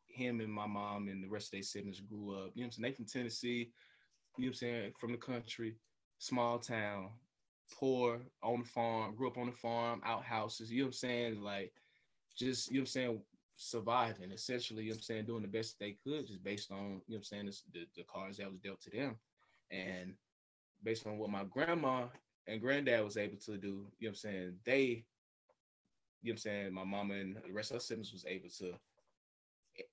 [0.08, 2.52] him and my mom and the rest of their siblings grew up.
[2.56, 2.84] You know what I'm saying.
[2.84, 3.74] They from Tennessee.
[4.38, 5.76] You know what I'm saying, from the country,
[6.18, 7.12] small town,
[7.72, 10.72] poor, on the farm, grew up on the farm, outhouses.
[10.72, 11.74] You know what I'm saying, like
[12.36, 13.22] just you know what I'm saying
[13.56, 16.78] surviving essentially, you know what I'm saying, doing the best they could just based on,
[16.78, 19.18] you know what I'm saying, this, the, the cards that was dealt to them.
[19.72, 20.14] And
[20.84, 22.06] based on what my grandma
[22.47, 25.06] and granddad was able to do, you know what I'm saying, they,
[26.22, 28.49] you know what I'm saying, my mama and the rest of her siblings was able
[28.60, 28.66] to,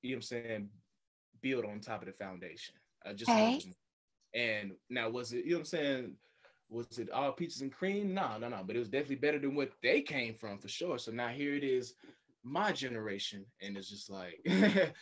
[0.03, 0.69] you know what I'm saying,
[1.41, 2.75] build on top of the foundation.
[3.05, 3.63] Uh, just Okay.
[4.35, 6.17] and now was it, you know what I'm saying,
[6.69, 8.15] was it all peaches and cream?
[8.15, 8.63] No, no, no.
[8.65, 10.99] But it was definitely better than what they came from for sure.
[10.99, 11.95] So now here it is,
[12.45, 14.41] my generation, and it's just like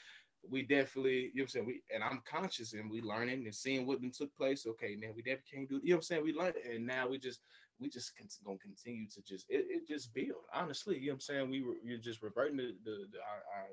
[0.51, 1.67] we definitely, you know what I'm saying?
[1.67, 4.67] We and I'm conscious and we learning and seeing what done took place.
[4.67, 6.25] Okay, now we definitely can't do you know what I'm saying?
[6.25, 7.41] We learned it, and now we just
[7.81, 10.45] we just con- gonna continue to just it, it just build.
[10.53, 11.51] Honestly, you know what I'm saying?
[11.51, 13.69] We were you're just reverting the, the, the our, our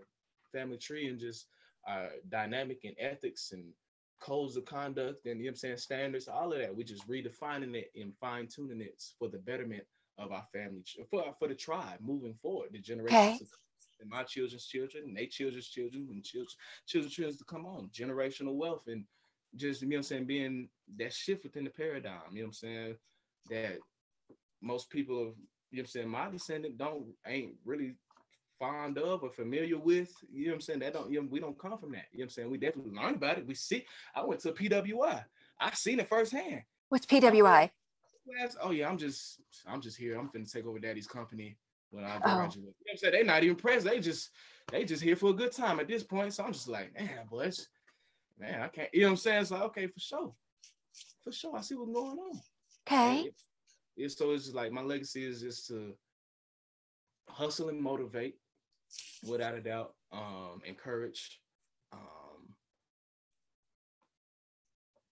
[0.51, 1.47] family tree and just
[1.87, 3.63] our dynamic and ethics and
[4.19, 6.75] codes of conduct and you know what I'm saying standards, all of that.
[6.75, 9.83] We just redefining it and fine tuning it for the betterment
[10.17, 13.37] of our family, for for the tribe moving forward, the generations Okay.
[13.37, 13.59] to come,
[14.01, 16.47] and my children's children, and their children's children, and children,
[16.87, 19.05] children's children to come on, generational wealth, and
[19.55, 22.21] just you know what I'm saying, being that shift within the paradigm.
[22.31, 22.95] You know what I'm saying
[23.49, 23.77] that
[24.61, 25.27] most people of
[25.71, 27.95] you know what I'm saying my descendant don't ain't really
[28.59, 30.11] fond of or familiar with.
[30.31, 30.79] You know what I'm saying?
[30.79, 32.05] That don't you know, we don't come from that.
[32.11, 32.51] You know what I'm saying?
[32.51, 33.47] We definitely learn about it.
[33.47, 33.85] We see.
[34.15, 35.23] I went to PWI.
[35.59, 36.61] I seen it firsthand.
[36.89, 37.71] What's PWI?
[38.25, 40.17] Class, oh yeah, I'm just I'm just here.
[40.17, 41.57] I'm finna take over daddy's company
[41.91, 42.19] when I Oh.
[42.21, 42.55] graduate.
[42.55, 43.13] You know what I'm saying?
[43.13, 43.85] They're not even pressed.
[43.85, 44.31] They just
[44.71, 46.33] they just here for a good time at this point.
[46.33, 47.67] So I'm just like, man, boys,
[48.39, 49.41] man, I can't, you know what I'm saying?
[49.41, 50.35] It's like, okay, for sure.
[51.23, 51.55] For sure.
[51.55, 52.41] I see what's going on.
[52.87, 53.31] Okay.
[53.97, 55.93] It's so it's just like my legacy is just to
[57.29, 58.35] hustle and motivate,
[59.27, 59.93] without a doubt.
[60.11, 61.41] Um, encourage,
[61.93, 62.55] um,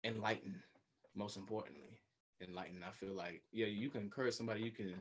[0.03, 0.61] enlighten,
[1.15, 1.90] most importantly,
[2.41, 2.83] enlightening.
[2.83, 4.97] I feel like, yeah, you can encourage somebody, you can, you know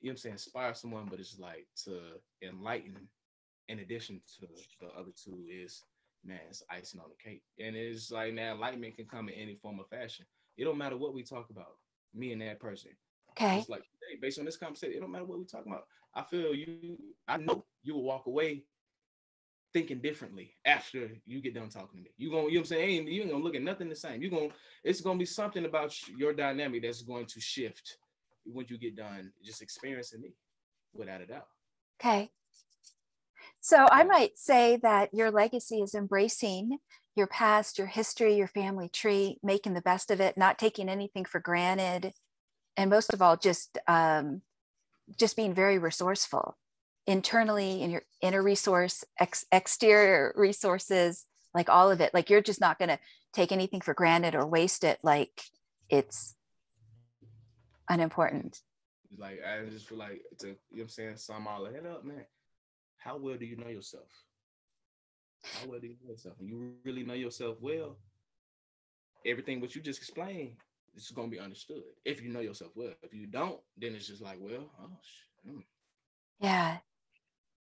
[0.00, 2.00] what I'm saying, inspire someone, but it's like to
[2.42, 3.08] enlighten
[3.68, 4.46] in addition to
[4.80, 5.84] the other two is
[6.24, 7.42] man, it's icing on the cake.
[7.58, 10.26] And it's like man, enlightenment can come in any form of fashion.
[10.56, 11.76] It don't matter what we talk about,
[12.14, 12.92] me and that person.
[13.30, 13.58] Okay.
[13.58, 15.84] It's like hey, based on this conversation, it don't matter what we talk about.
[16.14, 16.96] I feel you,
[17.26, 18.64] I know you will walk away
[19.74, 22.10] thinking differently after you get done talking to me.
[22.16, 23.08] You gonna, you know what I'm saying?
[23.08, 24.22] You ain't gonna look at nothing the same.
[24.22, 24.48] You gonna,
[24.84, 27.98] it's gonna be something about your dynamic that's going to shift
[28.44, 30.32] when you get done just experiencing me,
[30.94, 31.48] without a doubt.
[32.00, 32.30] Okay.
[33.60, 36.78] So I might say that your legacy is embracing
[37.16, 41.24] your past, your history, your family tree, making the best of it, not taking anything
[41.24, 42.12] for granted,
[42.76, 44.42] and most of all, just um,
[45.18, 46.56] just being very resourceful
[47.06, 51.24] internally in your inner resource, ex- exterior resources,
[51.54, 52.12] like all of it.
[52.14, 52.98] Like you're just not going to
[53.32, 55.42] take anything for granted or waste it like
[55.88, 56.34] it's
[57.88, 58.60] unimportant.
[59.16, 62.04] Like I just feel like to you know what I'm saying, sum all head up,
[62.04, 62.24] man.
[62.98, 64.08] How well do you know yourself?
[65.52, 66.34] How well do you know yourself?
[66.38, 67.96] When you really know yourself well,
[69.24, 70.56] everything what you just explained
[70.96, 72.94] is gonna be understood if you know yourself well.
[73.02, 75.62] If you don't, then it's just like, well, oh, mm.
[76.40, 76.80] yeah, Mm,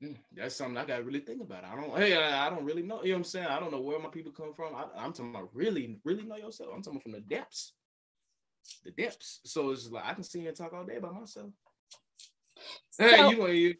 [0.04, 1.64] Mm, that's something I gotta really think about.
[1.64, 3.04] I don't, hey, I, I, don't really know.
[3.04, 3.46] You know what I'm saying?
[3.46, 4.74] I don't know where my people come from.
[4.74, 6.72] I, am talking about really, really know yourself.
[6.74, 7.74] I'm talking from the depths,
[8.84, 9.42] the depths.
[9.46, 11.52] So it's like I can sit and talk all day by myself.
[12.90, 13.76] So, hey, you gonna you,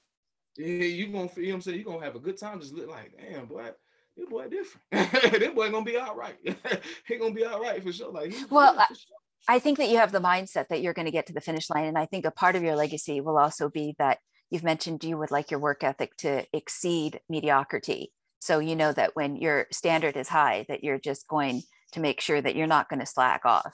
[0.58, 1.78] you gonna you know what I'm saying?
[1.78, 2.62] You're gonna have a good time.
[2.62, 3.70] Just look like, damn boy,
[4.16, 5.32] this boy different.
[5.40, 6.38] this boy gonna be all right.
[7.08, 8.12] he gonna be all right for sure.
[8.12, 8.76] Like, well.
[8.76, 9.18] Sure.
[9.48, 11.68] I think that you have the mindset that you're going to get to the finish
[11.72, 11.86] line.
[11.86, 14.20] And I think a part of your legacy will also be that
[14.52, 18.12] you've mentioned you would like your work ethic to exceed mediocrity.
[18.40, 22.22] So you know that when your standard is high, that you're just going to make
[22.22, 23.74] sure that you're not going to slack off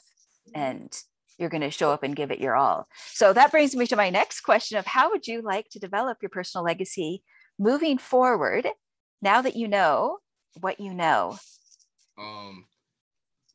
[0.53, 0.95] and
[1.37, 2.87] you're going to show up and give it your all.
[3.13, 6.19] So that brings me to my next question of how would you like to develop
[6.21, 7.23] your personal legacy
[7.59, 8.67] moving forward
[9.21, 10.17] now that you know
[10.59, 11.37] what you know?
[12.17, 12.65] Um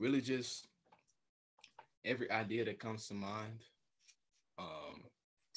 [0.01, 0.67] really just
[2.05, 3.61] every idea that comes to mind
[4.59, 5.05] um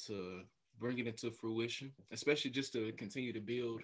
[0.06, 0.42] to
[0.78, 3.82] bring it into fruition, especially just to continue to build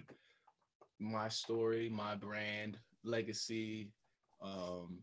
[0.99, 3.89] my story, my brand, legacy,
[4.41, 4.99] um,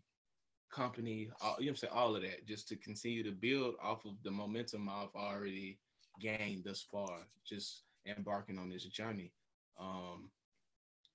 [0.72, 4.04] company, all, you know I'm saying, all of that, just to continue to build off
[4.04, 5.78] of the momentum I've already
[6.20, 9.32] gained thus far, just embarking on this journey.
[9.78, 10.30] Um,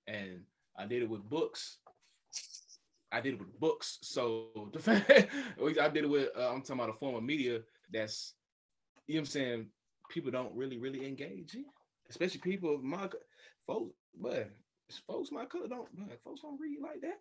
[0.07, 0.41] and
[0.78, 1.78] I did it with books.
[3.11, 3.99] I did it with books.
[4.01, 7.61] So the fact I did it with, uh, I'm talking about a form of media
[7.91, 8.34] that's,
[9.07, 9.65] you know what I'm saying,
[10.10, 11.66] people don't really really engage in,
[12.10, 13.10] especially people of my
[13.68, 14.49] folks, but
[15.08, 15.88] folks my color don't
[16.24, 17.20] folks don't read like that.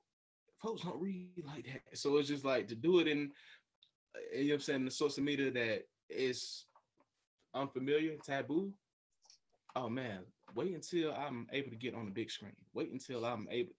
[0.63, 1.99] Folks don't read like that.
[1.99, 3.31] So it's just like to do it in
[4.17, 6.67] uh, you know what I'm saying the social media that is
[7.55, 8.73] unfamiliar, taboo.
[9.77, 10.21] Oh man,
[10.55, 12.57] wait until I'm able to get on the big screen.
[12.75, 13.73] Wait until I'm able.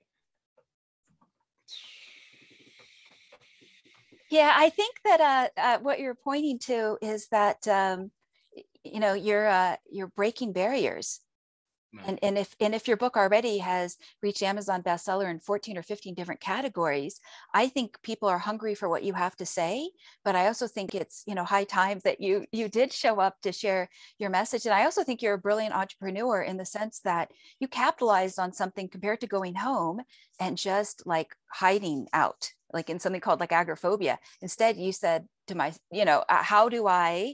[4.32, 8.12] Yeah, I think that uh, uh, what you're pointing to is that um,
[8.86, 11.20] you know you're uh, you're breaking barriers.
[12.06, 15.82] And, and if and if your book already has reached amazon bestseller in 14 or
[15.82, 17.22] 15 different categories
[17.54, 19.90] i think people are hungry for what you have to say
[20.26, 23.40] but i also think it's you know high time that you you did show up
[23.44, 23.88] to share
[24.20, 24.66] your message.
[24.66, 27.32] And i also think you're a brilliant entrepreneur in the sense that
[27.62, 30.02] you capitalized on something compared to going home
[30.38, 34.20] and just like hiding out like in something called like agoraphobia.
[34.42, 37.34] Instead you said to my you know uh, how do i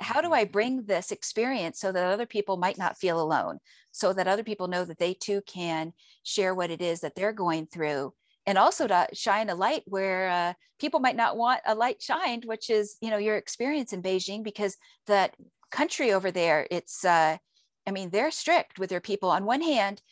[0.00, 0.32] how do.
[0.32, 3.58] I bring this experience so that other people might not feel alone,
[3.92, 5.92] so that other people know that they too can
[6.22, 8.14] share what it is that they're going through,
[8.46, 12.44] and also to shine a light where uh, people might not want a light shined,
[12.44, 14.76] which is you know your experience in Beijing, because
[15.06, 15.34] that
[15.70, 17.36] country over there, it's uh,
[17.86, 19.30] I mean, they're strict with their people.
[19.30, 20.02] On one hand,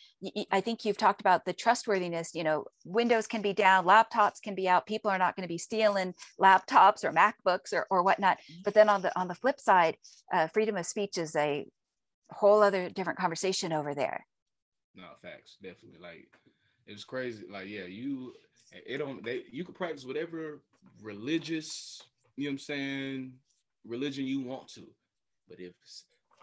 [0.51, 2.35] I think you've talked about the trustworthiness.
[2.35, 4.87] You know, Windows can be down, laptops can be out.
[4.87, 8.39] People are not going to be stealing laptops or MacBooks or, or whatnot.
[8.39, 8.63] Mm-hmm.
[8.65, 9.97] But then on the on the flip side,
[10.33, 11.67] uh, freedom of speech is a
[12.31, 14.27] whole other different conversation over there.
[14.97, 16.01] No facts, definitely.
[16.01, 16.29] Like
[16.87, 17.45] it was crazy.
[17.49, 18.35] Like yeah, you
[18.73, 20.61] it don't they you can practice whatever
[21.01, 22.03] religious
[22.37, 23.33] you know what I'm saying
[23.87, 24.83] religion you want to,
[25.49, 25.73] but if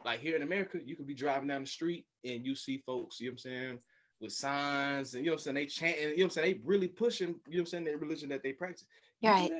[0.05, 3.19] like here in America, you could be driving down the street and you see folks,
[3.19, 3.79] you know what I'm saying,
[4.21, 6.53] with signs and you know what I'm saying, they chanting, you know what I'm saying,
[6.53, 8.85] they really pushing, you know what I'm saying, their religion that they practice.
[9.21, 9.51] You right.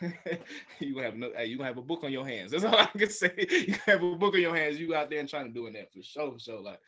[0.78, 2.52] you have no hey, you gonna have a book on your hands.
[2.52, 3.32] That's all I can say.
[3.68, 5.92] You have a book on your hands, you out there and trying to do that
[5.92, 6.62] for sure, for sure.
[6.62, 6.80] Like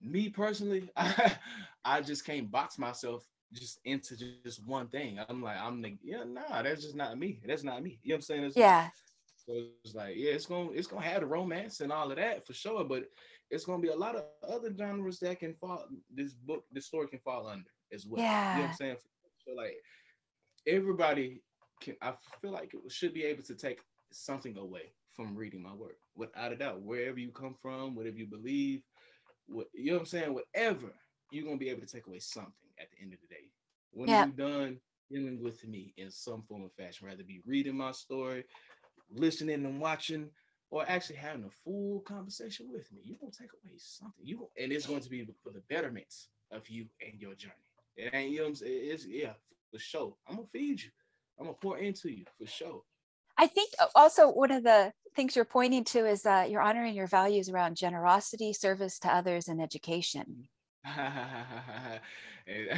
[0.00, 1.36] me personally, I,
[1.84, 4.98] I just can't box myself just into just one thing.
[5.00, 7.40] I'm like I'm like, yeah nah that's just not me.
[7.46, 7.98] That's not me.
[8.02, 8.40] You know what I'm saying?
[8.44, 8.74] It's- Yeah,
[9.36, 12.46] so it's like, yeah, it's gonna it's gonna have the romance and all of that
[12.46, 13.04] for sure, but
[13.50, 17.08] it's gonna be a lot of other genres that can fall this book, this story
[17.08, 18.24] can fall under as well.
[18.52, 18.96] You know what I'm saying?
[19.46, 19.76] So like
[20.66, 21.42] everybody
[21.80, 23.80] can I feel like it should be able to take
[24.12, 26.82] something away from reading my work, without a doubt.
[26.82, 28.82] Wherever you come from, whatever you believe,
[29.46, 30.92] what you know what I'm saying, whatever,
[31.30, 33.50] you're gonna be able to take away something at the end of the day.
[33.92, 34.22] When Yeah.
[34.22, 34.80] you're done
[35.10, 38.44] dealing with me in some form of fashion, rather be reading my story,
[39.10, 40.30] listening and watching,
[40.70, 43.02] or actually having a full conversation with me.
[43.04, 44.24] You're gonna take away something.
[44.24, 46.12] You and it's going to be for the betterment
[46.52, 47.69] of you and your journey.
[48.00, 48.66] It ain't you know what I'm?
[48.66, 49.32] It's yeah,
[49.70, 50.14] for sure.
[50.28, 50.90] I'm gonna feed you.
[51.38, 52.82] I'm gonna pour into you for sure.
[53.36, 57.06] I think also one of the things you're pointing to is that you're honoring your
[57.06, 60.48] values around generosity, service to others, and education.
[60.84, 61.90] and,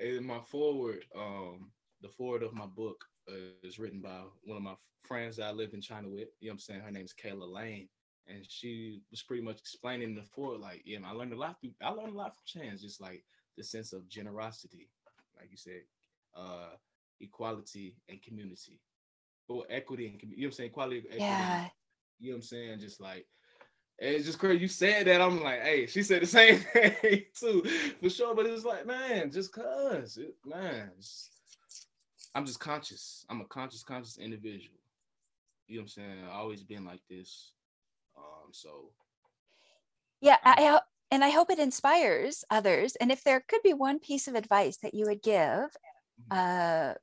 [0.00, 4.62] and my forward, um, the forward of my book uh, is written by one of
[4.62, 6.28] my friends that I live in China with.
[6.40, 6.80] You know what I'm saying?
[6.80, 7.88] Her name's Kayla Lane.
[8.28, 11.60] And she was pretty much explaining the forward, like, yeah, I learned a lot.
[11.60, 13.24] Through, I learned a lot from Chance, just like
[13.56, 14.88] the sense of generosity,
[15.38, 15.82] like you said,
[16.36, 16.70] uh,
[17.20, 18.80] equality and community,
[19.48, 20.40] or equity and community.
[20.40, 20.70] You know what I'm saying?
[20.70, 21.68] Equality, equity, Yeah,
[22.18, 22.80] you know what I'm saying?
[22.80, 23.26] Just like
[23.98, 24.60] it's just crazy.
[24.62, 25.20] You said that.
[25.20, 27.62] I'm like, hey, she said the same thing too,
[28.00, 28.34] for sure.
[28.34, 31.30] But it's like, man, just cause, it, man, it's-
[32.34, 33.24] I'm just conscious.
[33.28, 34.78] I'm a conscious, conscious individual.
[35.66, 36.24] You know what I'm saying?
[36.24, 37.52] I've always been like this.
[38.18, 38.90] Um, so
[40.20, 40.36] yeah.
[40.44, 42.96] I, and I hope it inspires others.
[42.96, 45.70] And if there could be one piece of advice that you would give
[46.30, 46.94] uh,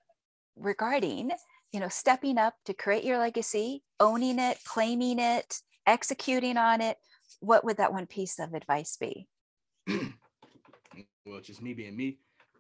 [0.55, 1.31] regarding,
[1.71, 6.97] you know, stepping up to create your legacy, owning it, claiming it, executing on it,
[7.39, 9.27] what would that one piece of advice be?
[9.87, 12.19] well, just me being me,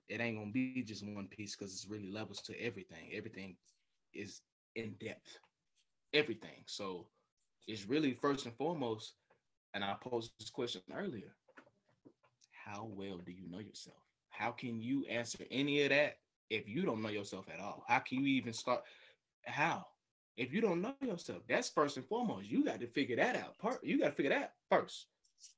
[0.09, 3.11] it ain't gonna be just one piece because it's really levels to everything.
[3.13, 3.55] Everything
[4.13, 4.41] is
[4.75, 5.37] in depth.
[6.13, 6.63] Everything.
[6.65, 7.07] So
[7.67, 9.13] it's really first and foremost,
[9.73, 11.35] and I posed this question earlier.
[12.65, 13.97] How well do you know yourself?
[14.29, 16.17] How can you answer any of that
[16.49, 17.83] if you don't know yourself at all?
[17.87, 18.81] How can you even start?
[19.45, 19.85] How?
[20.37, 22.49] If you don't know yourself, that's first and foremost.
[22.49, 23.57] You got to figure that out.
[23.57, 25.07] Part you got to figure that first.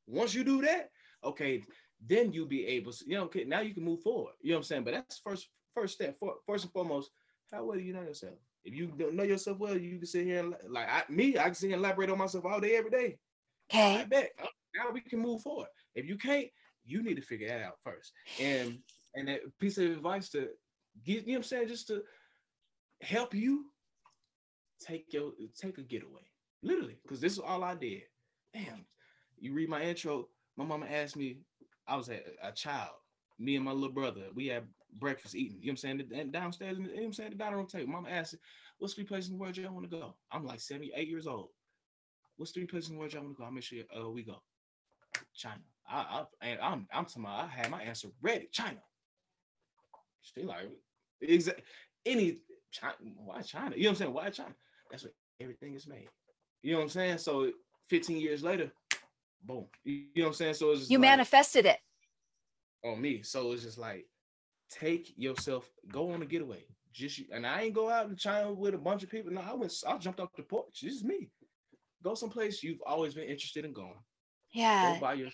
[0.08, 0.92] Once you do that,
[1.24, 1.64] okay,
[2.06, 4.34] then you'll be able to, you know, okay, now you can move forward.
[4.42, 4.84] You know what I'm saying?
[4.84, 6.18] But that's first first step.
[6.20, 7.10] For, first and foremost,
[7.52, 8.36] how well do you know yourself?
[8.68, 11.46] If you don't know yourself well, you can sit here and like I, me, I
[11.46, 13.18] can sit here and elaborate on myself all day, every day.
[13.72, 14.02] Okay.
[14.02, 14.32] I bet.
[14.44, 15.70] Oh, Now we can move forward.
[15.96, 16.48] If you can't,
[16.86, 18.12] you need to figure that out first.
[18.42, 18.80] And
[19.16, 20.50] and a piece of advice to
[21.06, 22.02] get, you know what I'm saying, just to
[23.02, 23.68] help you
[24.86, 26.22] take your take a getaway.
[26.62, 28.02] Literally, because this is all I did.
[28.54, 28.86] Damn.
[29.40, 31.38] You read my intro, my mama asked me,
[31.88, 32.96] I was a, a child,
[33.40, 34.64] me and my little brother, we had
[34.94, 36.12] breakfast eating, you know what I'm saying?
[36.16, 37.92] And downstairs, you know what I'm saying, the dining room table.
[37.92, 38.36] Mama asked,
[38.80, 40.16] What's three places in the world y'all want to go?
[40.32, 41.50] I'm like 78 years old.
[42.38, 43.46] What's three places in the world y'all want to go?
[43.46, 44.42] I'll make sure uh, we go.
[45.36, 45.62] China.
[45.90, 45.98] I,
[46.42, 48.48] I and I'm I'm talking about I had my answer ready.
[48.52, 48.78] China.
[50.22, 50.68] She like
[51.22, 51.62] exact
[52.06, 52.38] any
[52.72, 53.76] China, why China?
[53.76, 54.14] You know what I'm saying?
[54.14, 54.56] Why China?
[54.92, 56.10] That's where everything is made.
[56.62, 57.18] You know what I'm saying?
[57.20, 57.52] So
[57.90, 58.72] 15 years later,
[59.44, 59.68] boom.
[59.84, 60.54] You know what I'm saying?
[60.56, 61.80] So it's You like, manifested it.
[62.84, 63.22] on me.
[63.24, 64.06] So it's just like
[64.70, 66.64] take yourself, go on a getaway.
[66.94, 69.32] Just and I ain't go out to China with a bunch of people.
[69.32, 70.80] No, I went, I jumped off the porch.
[70.82, 71.30] This is me.
[72.04, 73.94] Go someplace you've always been interested in going.
[74.52, 74.94] Yeah.
[74.94, 75.30] Go by your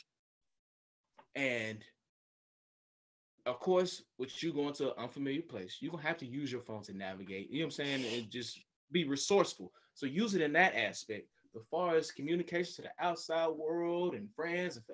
[1.36, 1.80] and
[3.46, 6.62] of course, with you going to an unfamiliar place, you're gonna have to use your
[6.62, 7.50] phone to navigate.
[7.50, 8.06] You know what I'm saying?
[8.14, 8.60] And just
[8.92, 9.72] be resourceful.
[9.94, 11.28] So use it in that aspect.
[11.56, 14.86] As far as communication to the outside world and friends and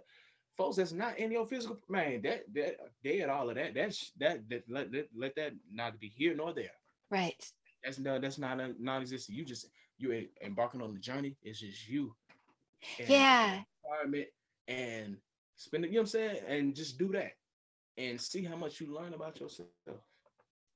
[0.59, 3.73] folks that's not in your physical man, that that dead all of that.
[3.73, 6.75] That's that that let, let, let that not be here nor there.
[7.09, 7.41] Right.
[7.83, 9.37] That's no, that's not a non-existent.
[9.37, 11.37] You just you're embarking on the journey.
[11.41, 12.13] It's just you.
[12.99, 13.61] and Yeah.
[13.85, 14.27] Environment
[14.67, 15.17] and
[15.55, 15.91] spend it.
[15.91, 16.37] You know what I'm saying?
[16.45, 17.31] And just do that,
[17.97, 19.69] and see how much you learn about yourself.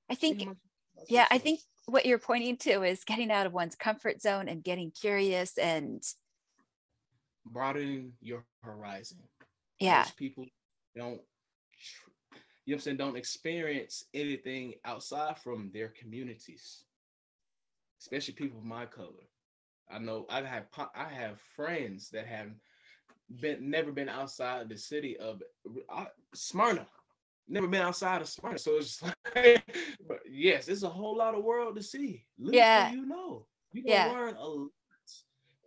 [0.09, 0.57] I think how much
[0.95, 4.47] about yeah i think what you're pointing to is getting out of one's comfort zone
[4.47, 6.03] and getting curious and
[7.45, 9.17] broadening your horizon.
[9.83, 9.99] Yeah.
[9.99, 10.45] Most people
[10.95, 11.19] don't
[12.65, 16.85] you know what I'm saying, don't experience anything outside from their communities,
[17.99, 19.27] especially people of my color.
[19.91, 22.51] I know I have I have friends that have
[23.41, 25.41] been never been outside the city of
[25.89, 26.87] uh, Smyrna,
[27.49, 28.57] never been outside of Smyrna.
[28.57, 29.03] So it's
[29.35, 29.63] like,
[30.07, 32.23] but yes, it's a whole lot of world to see.
[32.39, 34.09] Little yeah, you know, you can yeah.
[34.09, 34.69] learn a lot.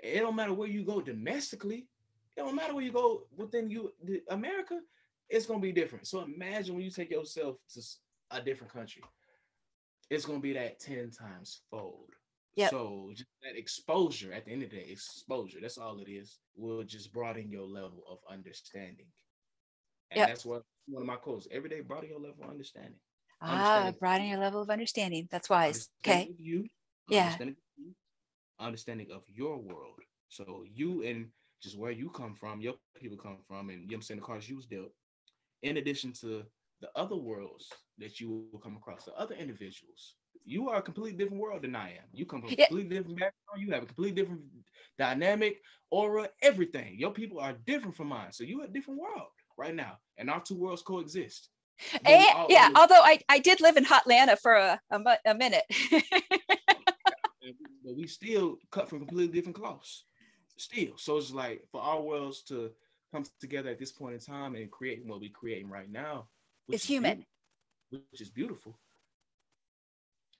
[0.02, 1.88] It don't matter where you go domestically.
[2.36, 3.92] It don't matter where you go within you
[4.28, 4.80] America
[5.28, 6.06] it's gonna be different.
[6.06, 7.82] So imagine when you take yourself to
[8.30, 9.02] a different country,
[10.10, 12.10] it's gonna be that 10 times fold.
[12.54, 12.70] Yep.
[12.70, 16.38] So just that exposure at the end of the day, exposure, that's all it is,
[16.56, 19.06] will just broaden your level of understanding.
[20.10, 20.28] And yep.
[20.28, 22.98] that's what one of my quotes, every day broaden your level of understanding.
[23.42, 25.28] Ah, broaden your level of understanding.
[25.30, 25.90] That's wise.
[26.02, 26.30] Okay.
[26.38, 26.66] You,
[27.10, 27.24] yeah.
[27.24, 27.56] Understanding,
[28.58, 30.00] understanding of your world.
[30.28, 31.26] So you and
[31.62, 34.20] just where you come from, your people come from, and you know what I'm saying,
[34.20, 34.92] the cards you was dealt,
[35.62, 36.44] in addition to
[36.80, 40.14] the other worlds that you will come across, the other individuals.
[40.44, 42.04] You are a completely different world than I am.
[42.12, 43.58] You come from a completely different background.
[43.58, 44.42] You have a completely different
[44.96, 46.96] dynamic, aura, everything.
[46.98, 48.30] Your people are different from mine.
[48.30, 49.26] So you're a different world
[49.58, 49.98] right now.
[50.18, 51.48] And our two worlds coexist.
[52.04, 55.64] Eh, and, yeah, although I, I did live in Hotlanta for a, a, a minute.
[57.84, 60.04] but we still cut from completely different cloths.
[60.56, 60.96] Still.
[60.96, 62.70] So it's like for our worlds to
[63.12, 66.26] come together at this point in time and creating what we're creating right now.
[66.68, 67.24] It's human.
[67.90, 68.74] Which is beautiful.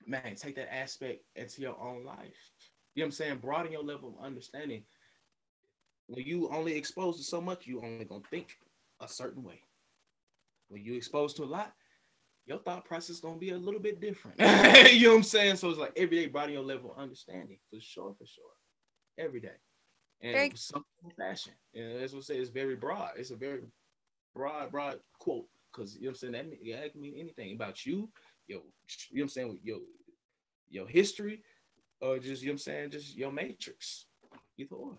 [0.05, 2.51] Man, take that aspect into your own life.
[2.95, 3.37] You know what I'm saying?
[3.37, 4.83] Broaden your level of understanding.
[6.07, 8.57] When you only exposed to so much, you only gonna think
[9.01, 9.61] a certain way.
[10.69, 11.73] When you exposed to a lot,
[12.45, 14.39] your thought process is gonna be a little bit different.
[14.93, 15.57] you know what I'm saying?
[15.57, 18.45] So it's like every day broaden your level of understanding for sure, for sure.
[19.17, 19.57] Every day
[20.21, 20.85] and very, some
[21.17, 21.53] fashion.
[21.73, 22.37] And that's what I say.
[22.37, 23.11] It's very broad.
[23.17, 23.61] It's a very
[24.35, 26.33] broad, broad quote because you know what I'm saying.
[26.33, 28.09] That, that can mean anything about you,
[28.47, 28.57] yo.
[28.57, 28.63] You know
[29.11, 29.59] what I'm saying?
[29.63, 29.79] Your
[30.69, 31.41] your history,
[32.01, 34.05] or just you know what I'm saying, just your matrix.
[34.57, 34.97] Either or.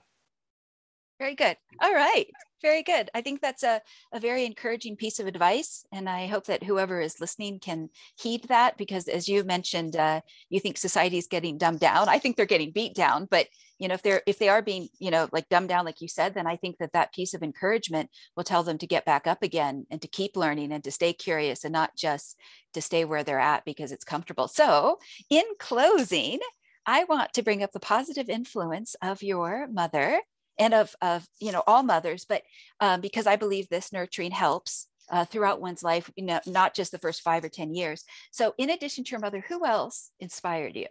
[1.19, 1.57] Very good.
[1.81, 2.27] All right.
[2.62, 3.11] Very good.
[3.14, 3.81] I think that's a,
[4.12, 5.85] a very encouraging piece of advice.
[5.93, 10.21] And I hope that whoever is listening can heed that because as you mentioned, uh,
[10.49, 12.09] you think society is getting dumbed down.
[12.09, 13.47] I think they're getting beat down, but
[13.79, 16.09] you know, if they're, if they are being, you know, like dumbed down, like you
[16.09, 19.29] said, then I think that that piece of encouragement will tell them to get back
[19.29, 22.39] up again and to keep learning and to stay curious and not just
[22.75, 24.49] to stay where they're at because it's comfortable.
[24.49, 24.99] So
[25.31, 26.41] in closing,
[26.87, 30.21] I want to bring up the positive influence of your mother
[30.59, 32.43] and of, of you know all mothers but
[32.81, 36.93] um, because i believe this nurturing helps uh, throughout one's life you know not just
[36.93, 38.05] the first five or ten years.
[38.31, 40.87] So in addition to your mother who else inspired you?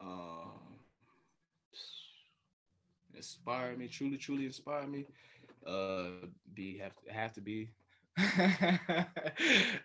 [0.00, 0.78] Um,
[3.14, 5.06] inspire me truly truly inspire me
[5.66, 7.70] uh be have to have to be.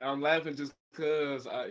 [0.01, 1.67] I'm laughing just because I,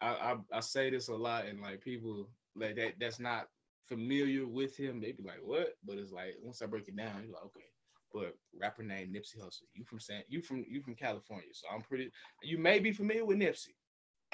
[0.00, 3.48] I i i say this a lot and like people like that that's not
[3.88, 7.24] familiar with him, they'd be like, "What?" But it's like once I break it down,
[7.24, 7.66] you're like, "Okay."
[8.12, 9.66] But rapper named Nipsey Hussle.
[9.74, 10.22] You from San?
[10.28, 11.48] You from you from California?
[11.52, 12.10] So I'm pretty.
[12.42, 13.74] You may be familiar with Nipsey.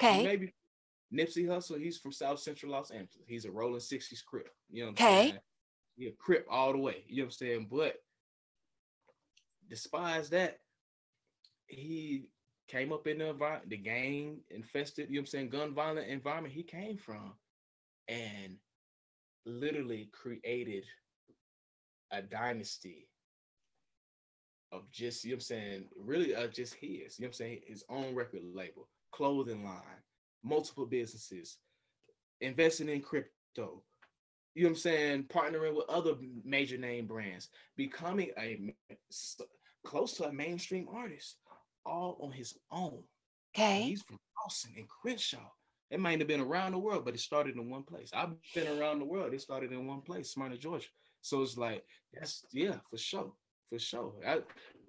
[0.01, 0.23] Okay.
[0.23, 0.53] Maybe
[1.13, 1.79] Nipsey Hussle.
[1.79, 3.25] He's from South Central Los Angeles.
[3.27, 4.49] He's a rolling '60s crip.
[4.69, 5.39] You know what I'm okay.
[5.95, 7.03] Yeah, crip all the way.
[7.07, 7.67] You know what I'm saying?
[7.69, 7.95] But
[9.69, 10.59] despise that,
[11.67, 12.29] he
[12.67, 15.09] came up in the the gang infested.
[15.09, 15.49] You know what I'm saying?
[15.49, 17.33] Gun violent environment he came from,
[18.07, 18.57] and
[19.45, 20.85] literally created
[22.11, 23.07] a dynasty
[24.71, 27.33] of just, you know what I'm saying, really uh, just his, you know what I'm
[27.33, 30.01] saying, his own record label, clothing line,
[30.43, 31.57] multiple businesses,
[32.41, 33.83] investing in crypto,
[34.55, 36.13] you know what I'm saying, partnering with other
[36.43, 38.73] major name brands, becoming a
[39.85, 41.37] close to a mainstream artist,
[41.85, 43.03] all on his own.
[43.55, 43.81] Okay.
[43.83, 45.51] He's from Slauson and Crenshaw.
[45.93, 48.09] It might have been around the world, but it started in one place.
[48.15, 49.31] I've been around the world.
[49.31, 50.87] It started in one place, Smyrna, Georgia.
[51.21, 53.31] So it's like, that's yeah, for sure.
[53.69, 54.13] For sure.
[54.27, 54.39] I,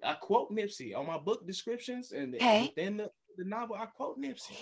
[0.03, 4.57] I quote Nipsey on my book descriptions and within the, the novel, I quote Nipsey.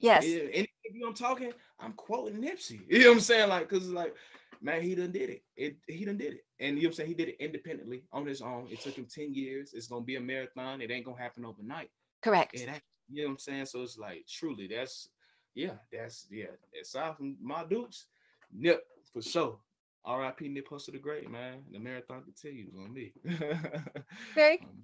[0.00, 0.26] Yes.
[0.26, 2.80] Yeah, and if I'm talking, I'm quoting Nipsey.
[2.88, 3.48] You know what I'm saying?
[3.48, 4.16] Like, cause it's like,
[4.60, 5.42] man, he done did it.
[5.56, 6.44] It he done did it.
[6.58, 7.08] And you know what I'm saying?
[7.10, 8.66] He did it independently on his own.
[8.72, 9.72] It took him 10 years.
[9.72, 10.80] It's gonna be a marathon.
[10.80, 11.90] It ain't gonna happen overnight.
[12.22, 12.54] Correct.
[12.54, 12.68] It,
[13.08, 13.66] you know what I'm saying?
[13.66, 15.08] So it's like truly that's
[15.54, 16.46] yeah, that's yeah.
[16.80, 18.06] Aside from my dukes,
[18.52, 19.58] Nip for sure.
[20.04, 20.48] R.I.P.
[20.48, 21.62] Nip Hussle the Great, man.
[21.72, 23.12] The marathon continues on me.
[24.34, 24.82] very, um,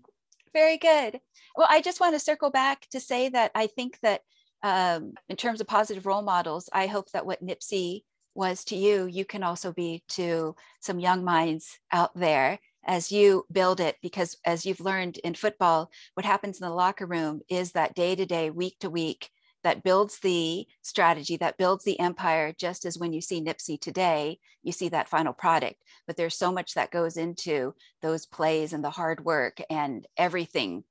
[0.54, 1.20] very good.
[1.54, 4.22] Well, I just want to circle back to say that I think that
[4.62, 8.04] um, in terms of positive role models, I hope that what Nipsey
[8.34, 13.44] was to you, you can also be to some young minds out there as you
[13.52, 13.96] build it.
[14.02, 18.14] Because as you've learned in football, what happens in the locker room is that day
[18.14, 19.30] to day, week to week,
[19.62, 24.38] that builds the strategy, that builds the empire, just as when you see Nipsey today,
[24.62, 25.82] you see that final product.
[26.06, 30.84] But there's so much that goes into those plays and the hard work and everything.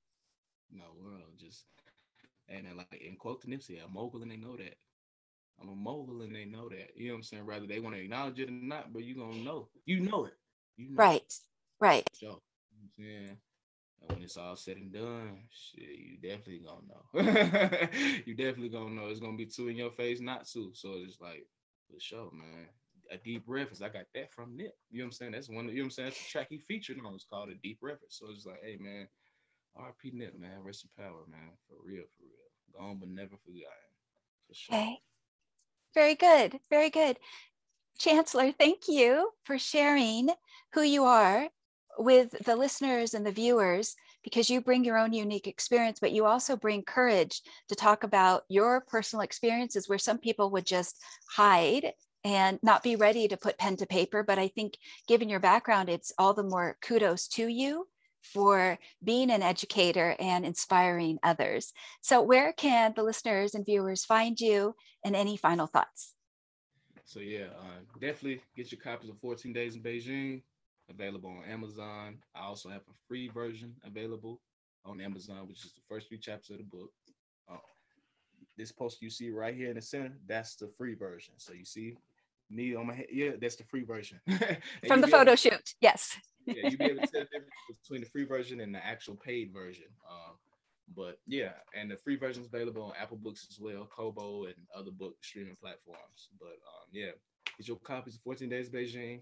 [0.72, 1.66] No world, just
[2.48, 4.76] and like in quote to Nipsey, a mogul and they know that.
[5.62, 6.92] I'm a mogul and they know that.
[6.96, 7.46] You know what I'm saying?
[7.46, 9.68] Rather they want to acknowledge it or not, but you gonna know.
[9.86, 10.34] You know it.
[10.78, 11.22] You know right.
[11.22, 11.36] It.
[11.82, 12.04] Right.
[12.14, 12.42] So,
[14.02, 17.90] yeah when it's all said and done, shit, you definitely gonna know.
[18.26, 19.08] you definitely gonna know.
[19.08, 20.72] It's gonna be two in your face, not two.
[20.74, 21.46] So it's like,
[21.90, 22.68] for sure, man.
[23.12, 23.82] A Deep Reverence.
[23.82, 24.74] I got that from Nip.
[24.92, 25.32] You know what I'm saying?
[25.32, 25.66] That's one.
[25.66, 26.10] Of, you know what I'm saying?
[26.10, 27.16] That's the track he featured on.
[27.16, 28.20] It's called a Deep Reverence.
[28.20, 29.08] So it's like, hey, man,
[29.76, 30.12] R.P.
[30.14, 32.88] Nip, man, rest in power, man, for real, for real.
[32.88, 33.90] Gone but never forgotten.
[34.48, 34.76] For sure.
[34.76, 35.00] Okay.
[35.96, 36.60] Very good.
[36.70, 37.18] Very good.
[37.98, 40.30] Chancellor, thank you for sharing
[40.74, 41.50] who you are
[42.00, 46.26] with the listeners and the viewers because you bring your own unique experience, but you
[46.26, 50.98] also bring courage to talk about your personal experiences where some people would just
[51.30, 51.92] hide
[52.24, 54.24] and not be ready to put pen to paper.
[54.24, 54.78] But I think,
[55.08, 57.88] given your background, it's all the more kudos to you
[58.22, 61.72] for being an educator and inspiring others.
[62.02, 64.76] So, where can the listeners and viewers find you
[65.06, 66.14] and any final thoughts?
[67.06, 70.42] So, yeah, uh, definitely get your copies of 14 Days in Beijing
[70.90, 72.18] available on Amazon.
[72.36, 74.42] I also have a free version available
[74.86, 76.92] on Amazon, which is the first few chapters of the book.
[77.52, 77.58] Uh,
[78.58, 81.34] this post you see right here in the center, that's the free version.
[81.38, 81.96] So you see
[82.50, 83.08] me on my head.
[83.12, 84.20] Yeah, that's the free version.
[84.88, 86.16] From the photo shoot, yes.
[86.46, 89.16] yeah, you be able to tell the difference between the free version and the actual
[89.16, 89.86] paid version.
[90.10, 90.36] Um,
[90.96, 94.56] but yeah, and the free version is available on Apple Books as well, Kobo, and
[94.76, 96.30] other book streaming platforms.
[96.40, 97.12] But um, yeah,
[97.58, 99.22] get your copies of 14 Days Beijing.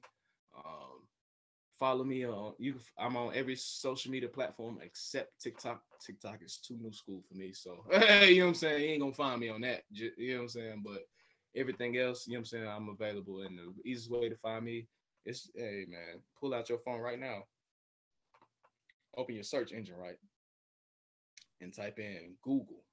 [0.58, 1.04] Um,
[1.80, 2.76] Follow me on you.
[2.98, 5.82] I'm on every social media platform except TikTok.
[6.04, 7.54] TikTok is too new school for me.
[7.54, 8.84] So hey, you know what I'm saying.
[8.84, 9.84] You ain't gonna find me on that.
[9.92, 10.84] You know what I'm saying.
[10.84, 11.04] But
[11.56, 12.68] everything else, you know what I'm saying.
[12.68, 14.88] I'm available, and the easiest way to find me
[15.26, 17.44] is hey man, pull out your phone right now.
[19.16, 20.18] Open your search engine right,
[21.62, 22.84] and type in Google.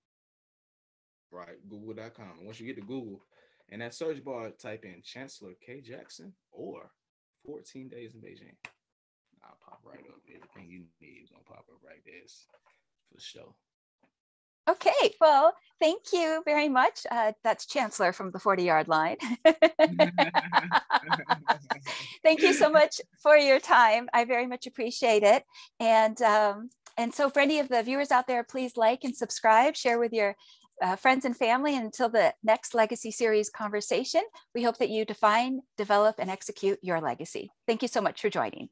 [1.30, 2.45] Right, Google.com.
[2.45, 3.22] once you get to Google,
[3.70, 5.80] in that search bar, type in Chancellor K.
[5.80, 6.91] Jackson or
[7.47, 8.57] 14 days in Beijing.
[9.45, 10.20] I'll pop right up.
[10.28, 12.24] Everything you need is gonna pop up right there
[13.12, 13.55] for sure.
[14.68, 17.01] Okay, well, thank you very much.
[17.11, 19.16] Uh, that's Chancellor from the 40 yard line.
[22.22, 24.09] thank you so much for your time.
[24.14, 25.45] I very much appreciate it.
[25.80, 29.76] And, um, and so, for any of the viewers out there, please like and subscribe,
[29.76, 30.34] share with your
[30.82, 34.22] uh, friends and family until the next Legacy Series conversation.
[34.54, 37.50] We hope that you define, develop, and execute your legacy.
[37.66, 38.68] Thank you so much for joining.